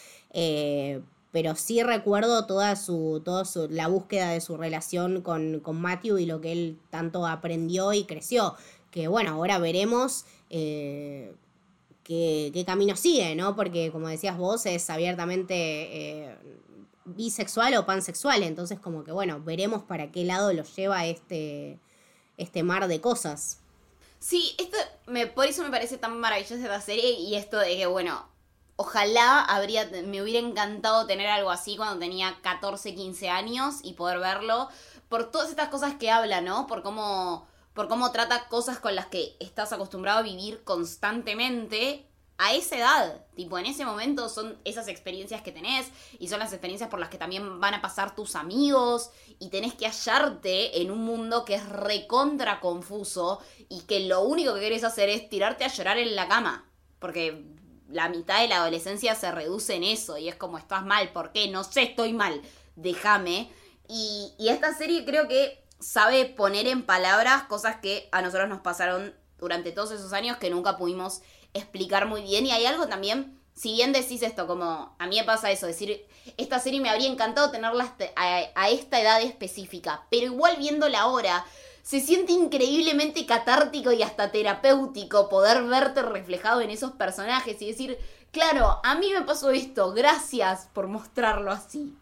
[1.36, 6.26] pero sí recuerdo toda su, toda la búsqueda de su relación con, con, Matthew y
[6.26, 8.56] lo que él tanto aprendió y creció.
[8.90, 11.34] Que bueno, ahora veremos qué,
[12.06, 13.54] qué, camino sigue, ¿no?
[13.54, 16.38] Porque como decías vos, es abiertamente
[17.04, 18.42] bisexual o pansexual.
[18.42, 21.80] Entonces, como que bueno, veremos para qué lado lo lleva este,
[22.38, 23.60] este mar de cosas.
[24.20, 27.88] Sí, esto me, por eso me parece tan maravillosa esta serie y esto de que,
[27.88, 28.26] bueno,
[28.76, 34.20] ojalá habría, me hubiera encantado tener algo así cuando tenía 14, 15 años y poder
[34.20, 34.70] verlo
[35.10, 36.68] por todas estas cosas que habla, ¿no?
[36.68, 42.08] Por cómo, por cómo trata cosas con las que estás acostumbrado a vivir constantemente
[42.38, 45.88] a esa edad, tipo en ese momento son esas experiencias que tenés
[46.20, 49.10] y son las experiencias por las que también van a pasar tus amigos
[49.40, 54.54] y tenés que hallarte en un mundo que es recontra confuso y que lo único
[54.54, 56.70] que querés hacer es tirarte a llorar en la cama,
[57.00, 57.55] porque
[57.90, 61.32] la mitad de la adolescencia se reduce en eso y es como estás mal, ¿por
[61.32, 61.48] qué?
[61.50, 62.42] No sé, estoy mal,
[62.76, 63.50] déjame.
[63.88, 69.14] Y, esta serie creo que sabe poner en palabras cosas que a nosotros nos pasaron
[69.38, 71.22] durante todos esos años que nunca pudimos
[71.54, 72.46] explicar muy bien.
[72.46, 76.08] Y hay algo también, si bien decís esto, como a mí me pasa eso, decir,
[76.38, 81.46] esta serie me habría encantado tenerla a, esta edad específica, pero igual viéndola ahora,
[81.86, 88.00] se siente increíblemente catártico y hasta terapéutico poder verte reflejado en esos personajes y decir,
[88.32, 91.94] claro, a mí me pasó esto, gracias por mostrarlo así.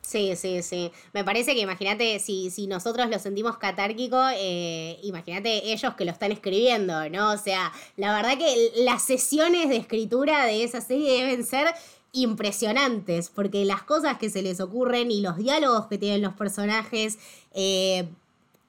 [0.00, 0.90] Sí, sí, sí.
[1.12, 6.10] Me parece que imagínate, si, si nosotros lo sentimos catárquico, eh, imagínate ellos que lo
[6.10, 7.32] están escribiendo, ¿no?
[7.32, 11.74] O sea, la verdad que las sesiones de escritura de esa serie deben ser
[12.12, 17.18] impresionantes, porque las cosas que se les ocurren y los diálogos que tienen los personajes
[17.52, 18.08] eh,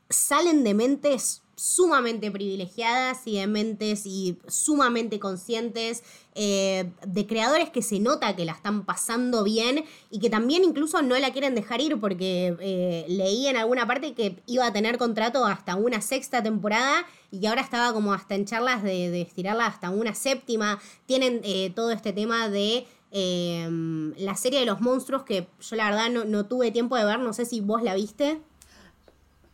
[0.10, 6.03] salen de mentes sumamente privilegiadas y de mentes y sumamente conscientes,
[6.36, 11.01] eh, de creadores que se nota que la están pasando bien y que también incluso
[11.01, 14.97] no la quieren dejar ir porque eh, leí en alguna parte que iba a tener
[14.97, 19.89] contrato hasta una sexta temporada y ahora estaba como hasta en charlas de, estirarla hasta
[19.89, 20.80] una séptima.
[21.06, 26.10] Tienen eh, todo este tema de la serie de los monstruos que yo la verdad
[26.10, 28.41] no, no tuve tiempo de ver, no sé si vos la viste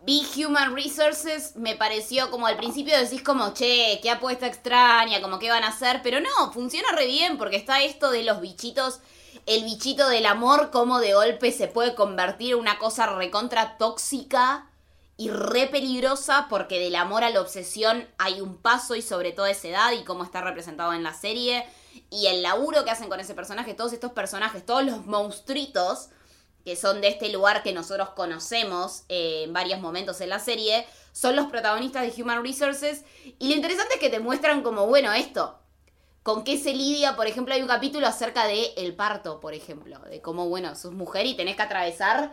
[0.03, 5.37] vi Human Resources, me pareció como al principio decís como, che, qué apuesta extraña, como
[5.37, 8.99] qué van a hacer, pero no, funciona re bien porque está esto de los bichitos,
[9.45, 14.67] el bichito del amor, como de golpe se puede convertir en una cosa recontra tóxica
[15.17, 19.45] y re peligrosa porque del amor a la obsesión hay un paso y sobre todo
[19.45, 21.63] esa edad y cómo está representado en la serie
[22.09, 26.09] y el laburo que hacen con ese personaje, todos estos personajes, todos los monstruitos
[26.63, 30.85] que son de este lugar que nosotros conocemos eh, en varios momentos en la serie,
[31.11, 33.03] son los protagonistas de Human Resources.
[33.39, 35.59] Y lo interesante es que te muestran como, bueno, esto,
[36.23, 39.99] con qué se lidia, por ejemplo, hay un capítulo acerca de el parto, por ejemplo,
[40.09, 42.31] de cómo, bueno, sos mujer y tenés que atravesar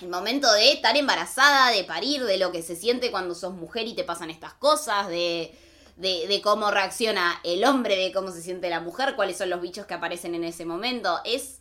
[0.00, 3.88] el momento de estar embarazada, de parir, de lo que se siente cuando sos mujer
[3.88, 5.58] y te pasan estas cosas, de,
[5.96, 9.60] de, de cómo reacciona el hombre, de cómo se siente la mujer, cuáles son los
[9.60, 11.18] bichos que aparecen en ese momento.
[11.24, 11.57] Es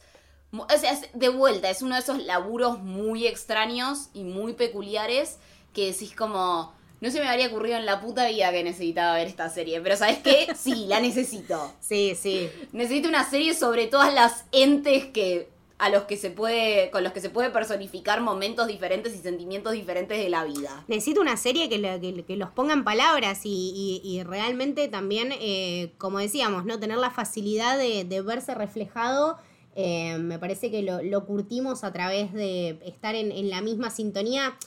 [0.52, 5.38] o sea, de vuelta, es uno de esos laburos muy extraños y muy peculiares
[5.74, 9.28] que decís como, no se me habría ocurrido en la puta vida que necesitaba ver
[9.28, 10.48] esta serie, pero ¿sabes qué?
[10.56, 11.74] Sí, la necesito.
[11.80, 12.50] Sí, sí.
[12.72, 17.14] Necesito una serie sobre todas las entes que a los que se puede con los
[17.14, 20.84] que se puede personificar momentos diferentes y sentimientos diferentes de la vida.
[20.88, 26.66] Necesito una serie que, que, los ponga en palabras y, realmente también, eh, como decíamos,
[26.66, 29.38] no tener la facilidad de, de verse reflejado
[29.80, 34.58] eh, me parece que lo, curtimos a través de estar en, la misma sintonía,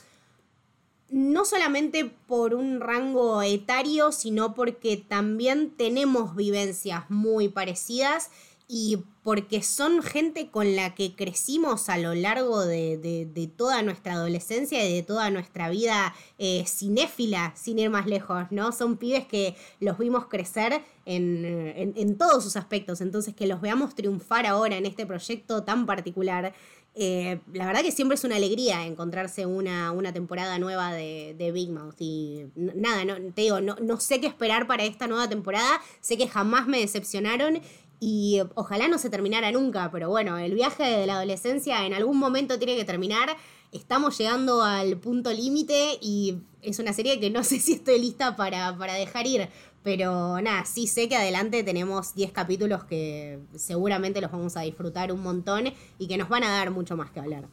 [1.09, 8.31] no solamente por un rango etario, sino porque también tenemos vivencias muy parecidas
[8.73, 14.87] y porque son gente con la que crecimos a lo largo de, toda nuestra adolescencia
[14.87, 18.71] y de toda nuestra vida eh, cinéfila, sin ir más lejos, ¿no?
[18.71, 24.45] Son pibes que los vimos crecer en, todos sus aspectos, entonces que los veamos triunfar
[24.45, 26.53] ahora en este proyecto tan particular.
[26.95, 31.51] Eh, la verdad que siempre es una alegría encontrarse una, una temporada nueva de, de,
[31.51, 31.95] Big Mouth.
[31.99, 35.81] Y nada, no, te digo, no, no sé qué esperar para esta nueva temporada.
[35.99, 37.61] Sé que jamás me decepcionaron
[38.03, 42.17] y ojalá no se terminara nunca, pero bueno, el viaje de la adolescencia en algún
[42.17, 43.37] momento tiene que terminar.
[43.71, 48.35] Estamos llegando al punto límite y es una serie que no sé si estoy lista
[48.35, 49.49] para, para dejar ir.
[49.83, 55.11] Pero nada, sí sé que adelante tenemos 10 capítulos que seguramente los vamos a disfrutar
[55.11, 57.47] un montón y que nos van a dar mucho más que hablar.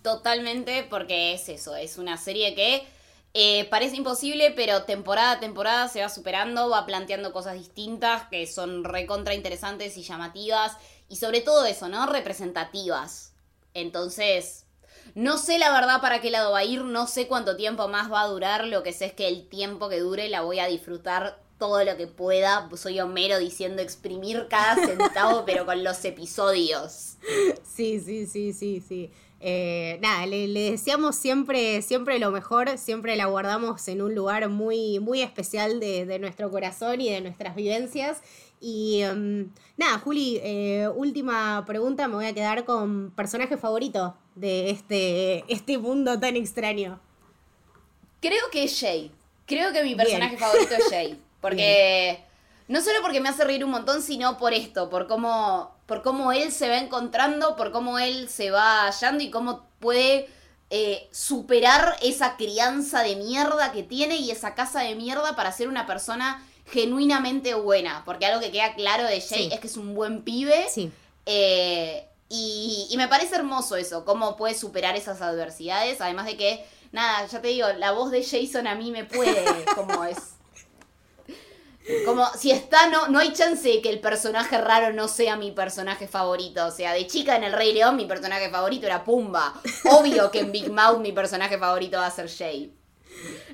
[0.00, 2.82] Totalmente, porque es eso, es una serie que
[3.34, 8.46] eh, parece imposible, pero temporada a temporada se va superando, va planteando cosas distintas que
[8.46, 10.76] son recontra interesantes y llamativas,
[11.08, 12.06] y sobre todo eso, ¿no?
[12.06, 13.32] Representativas.
[13.74, 14.66] Entonces,
[15.16, 18.10] no sé la verdad para qué lado va a ir, no sé cuánto tiempo más
[18.10, 20.66] va a durar, lo que sé es que el tiempo que dure la voy a
[20.66, 22.68] disfrutar todo lo que pueda.
[22.76, 27.16] Soy Homero diciendo exprimir cada centavo, pero con los episodios.
[27.64, 29.10] Sí, sí, sí, sí, sí.
[29.46, 35.00] Eh, nada, le, deseamos siempre, siempre lo mejor, siempre la guardamos en un lugar muy,
[35.00, 38.22] muy especial de, nuestro corazón y de nuestras vivencias.
[38.58, 44.70] Y em, nada, Juli, eh, última pregunta, me voy a quedar con personaje favorito de
[44.70, 46.98] este, este mundo tan extraño.
[48.22, 49.10] Creo que es Jay.
[49.44, 51.20] Creo que mi personaje favorito es Jay.
[51.42, 52.18] Porque...
[52.66, 56.32] No solo porque me hace reír un montón, sino por esto, por cómo, por cómo
[56.32, 60.28] él se va encontrando, por cómo él se va hallando y cómo puede
[60.70, 65.68] eh, superar esa crianza de mierda que tiene y esa casa de mierda para ser
[65.68, 68.02] una persona genuinamente buena.
[68.04, 70.66] Porque algo que queda claro de Jay es que es un buen pibe.
[70.70, 70.90] Sí.
[71.26, 76.00] Eh, y, y, me parece hermoso eso, cómo puede superar esas adversidades.
[76.00, 79.64] Además de que, nada, ya te digo, la voz de Jason a mí me puede,
[79.74, 80.33] como es
[82.36, 86.06] si está, no, no hay chance de que el personaje raro no sea mi personaje
[86.06, 86.66] favorito.
[86.66, 89.54] O sea, de chica en El Rey León mi personaje favorito era Pumba.
[89.90, 92.74] Obvio que en Big Mouth mi personaje favorito va a ser Jay.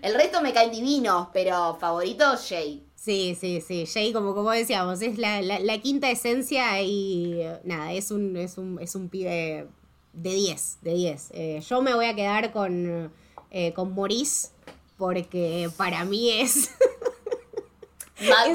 [0.03, 2.85] El resto me caen divinos, pero favorito Jay.
[2.95, 3.87] Sí, sí, sí.
[3.87, 8.95] Jay, como, como decíamos, es la, quinta esencia y nada, es un, es un, es
[8.95, 9.69] un pibe
[10.13, 11.31] de 10, de 10.
[11.33, 13.13] Eh, yo me voy a quedar con,
[13.51, 14.51] eh, con Maurice
[14.97, 16.71] porque para mí es...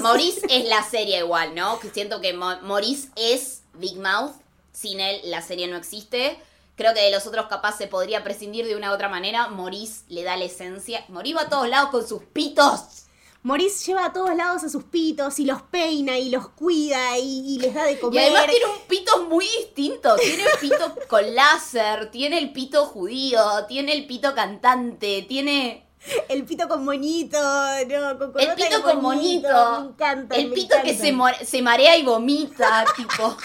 [0.02, 1.80] Maurice es la serie igual, ¿no?
[1.80, 4.34] Que siento que Maurice es Big Mouth.
[4.72, 6.38] Sin él la serie no existe.
[6.76, 9.48] Creo que de los otros capaz se podría prescindir de una u otra manera.
[9.48, 11.06] Maurice le da la esencia.
[11.08, 13.06] Maurice va a todos lados con sus pitos.
[13.44, 17.60] Maurice lleva a todos lados a sus pitos y los peina y los cuida y,
[17.60, 18.24] les da de comer.
[18.24, 20.16] Y además tiene un pito muy distinto.
[20.16, 25.85] Tiene el pito con láser, tiene el pito judío, tiene el pito cantante, tiene
[26.30, 29.82] el pito con monito, no, con El pito con monito.
[29.82, 30.36] Me encanta.
[30.36, 31.14] El pito que se,
[31.46, 33.36] se marea y vomita, tipo.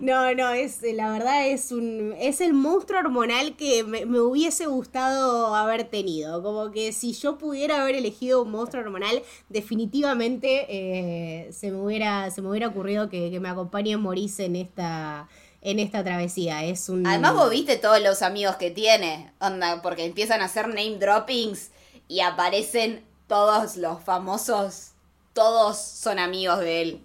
[0.00, 5.56] No, no, es la verdad es un es el monstruo hormonal que me, hubiese gustado
[5.56, 6.42] haber tenido.
[6.42, 12.30] Como que si yo pudiera haber elegido un monstruo hormonal, definitivamente eh, se me hubiera
[12.30, 15.28] se me hubiera ocurrido que, que me acompañe Maurice en esta
[15.66, 16.64] en esta travesía.
[16.64, 17.04] Es un.
[17.04, 19.32] Además, vos viste todos los amigos que tiene.
[19.40, 21.70] Onda, porque empiezan a hacer name droppings
[22.06, 24.92] y aparecen todos los famosos.
[25.32, 27.04] Todos son amigos de él.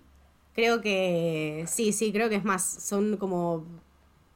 [0.53, 1.65] Creo que.
[1.67, 2.63] Sí, sí, creo que es más.
[2.63, 3.65] Son como.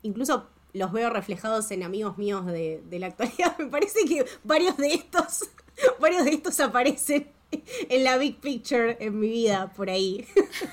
[0.01, 3.55] Incluso los veo reflejados en amigos míos de, de la actualidad.
[3.59, 5.47] Me parece que varios de estos.
[5.99, 7.27] varios de estos aparecen
[7.89, 10.25] en la big picture en mi vida, por ahí.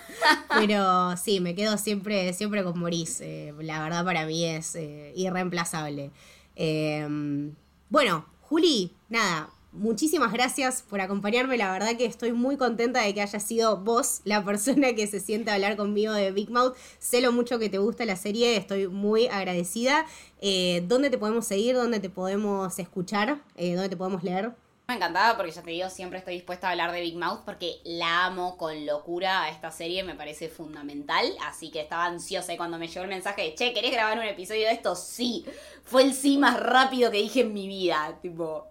[0.55, 3.49] Pero sí, me quedo siempre, siempre con Maurice.
[3.49, 6.11] Eh, la verdad para mí es eh, irreemplazable.
[6.57, 7.55] Em,
[7.89, 11.57] bueno, Juli, nada, muchísimas gracias por acompañarme.
[11.57, 15.21] La verdad que estoy muy contenta de que hayas sido vos la persona que se
[15.21, 16.75] siente a hablar conmigo de Big Mouth.
[16.99, 20.07] Sé lo mucho que te gusta la serie, estoy muy agradecida.
[20.41, 21.75] Eh, ¿Dónde te podemos seguir?
[21.75, 23.43] ¿Dónde te podemos escuchar?
[23.57, 24.53] ¿Dónde te podemos leer?
[24.93, 27.81] Me encantaba porque ya te digo, siempre estoy dispuesta a hablar de Big Mouth porque
[27.83, 31.25] la amo con locura a esta serie, me parece fundamental.
[31.47, 34.25] Así que estaba ansiosa y cuando me llegó el mensaje de, che, ¿querés grabar un
[34.25, 34.95] episodio de esto?
[34.95, 35.47] Sí.
[35.83, 38.19] Fue el sí más rápido que dije en mi vida.
[38.21, 38.67] Tipo,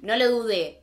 [0.00, 0.80] no lo dudé.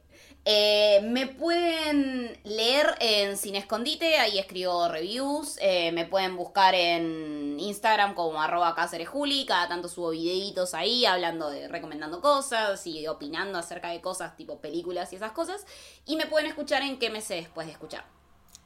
[0.47, 5.57] Eh, me pueden leer en Sin Escondite, ahí escribo reviews.
[5.59, 8.75] Eh, me pueden buscar en Instagram como arroba
[9.07, 9.47] Juli.
[9.47, 14.59] Cada tanto subo videitos ahí hablando de, recomendando cosas y opinando acerca de cosas tipo
[14.61, 15.65] películas y esas cosas.
[16.05, 18.05] Y me pueden escuchar en qué me sé después de escuchar.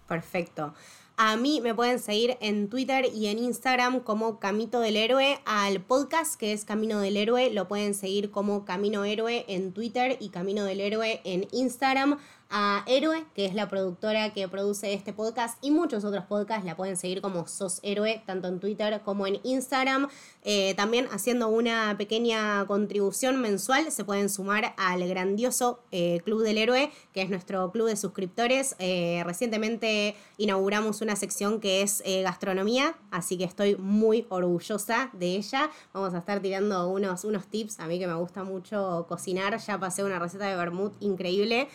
[0.06, 0.74] Perfecto.
[1.22, 5.42] A mí me pueden seguir en Twitter y en Instagram como Camito del Héroe.
[5.44, 10.16] Al podcast que es Camino del Héroe lo pueden seguir como Camino Héroe en Twitter
[10.22, 12.20] y Camino del Héroe en Instagram.
[12.50, 16.66] A Héroe, que es la productora que produce este podcast y muchos otros podcasts.
[16.66, 20.08] La pueden seguir como Sos Héroe, tanto en Twitter como en Instagram.
[20.44, 26.58] Eh, también haciendo una pequeña contribución mensual, se pueden sumar al grandioso eh, Club del
[26.58, 28.76] Héroe, que es nuestro club de suscriptores.
[28.80, 35.70] Eh, recientemente inauguramos una sección que es gastronomía, así que estoy muy orgullosa de ella.
[35.94, 37.80] Vamos a estar tirando unos, unos tips.
[37.80, 41.68] A mí que me gusta mucho cocinar, ya pasé una receta de vermouth increíble.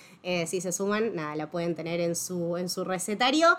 [0.46, 3.56] si se suman, nada, la pueden tener en su, en su recetario.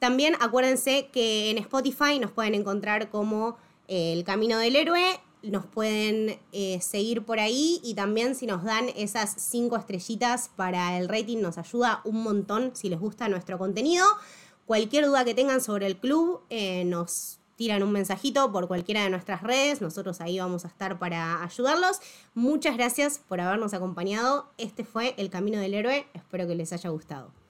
[0.00, 3.56] También acuérdense que en Spotify nos pueden encontrar como
[3.86, 5.20] El Camino del Héroe.
[5.44, 10.98] Nos pueden eh, seguir por ahí y también si nos dan esas cinco estrellitas para
[10.98, 14.04] el rating nos ayuda un montón si les gusta nuestro contenido.
[14.66, 19.10] Cualquier duda que tengan sobre el club eh, nos tiran un mensajito por cualquiera de
[19.10, 22.00] nuestras redes, nosotros ahí vamos a estar para ayudarlos.
[22.34, 24.50] Muchas gracias por habernos acompañado.
[24.58, 27.41] Este fue El Camino del Héroe, espero que les haya gustado.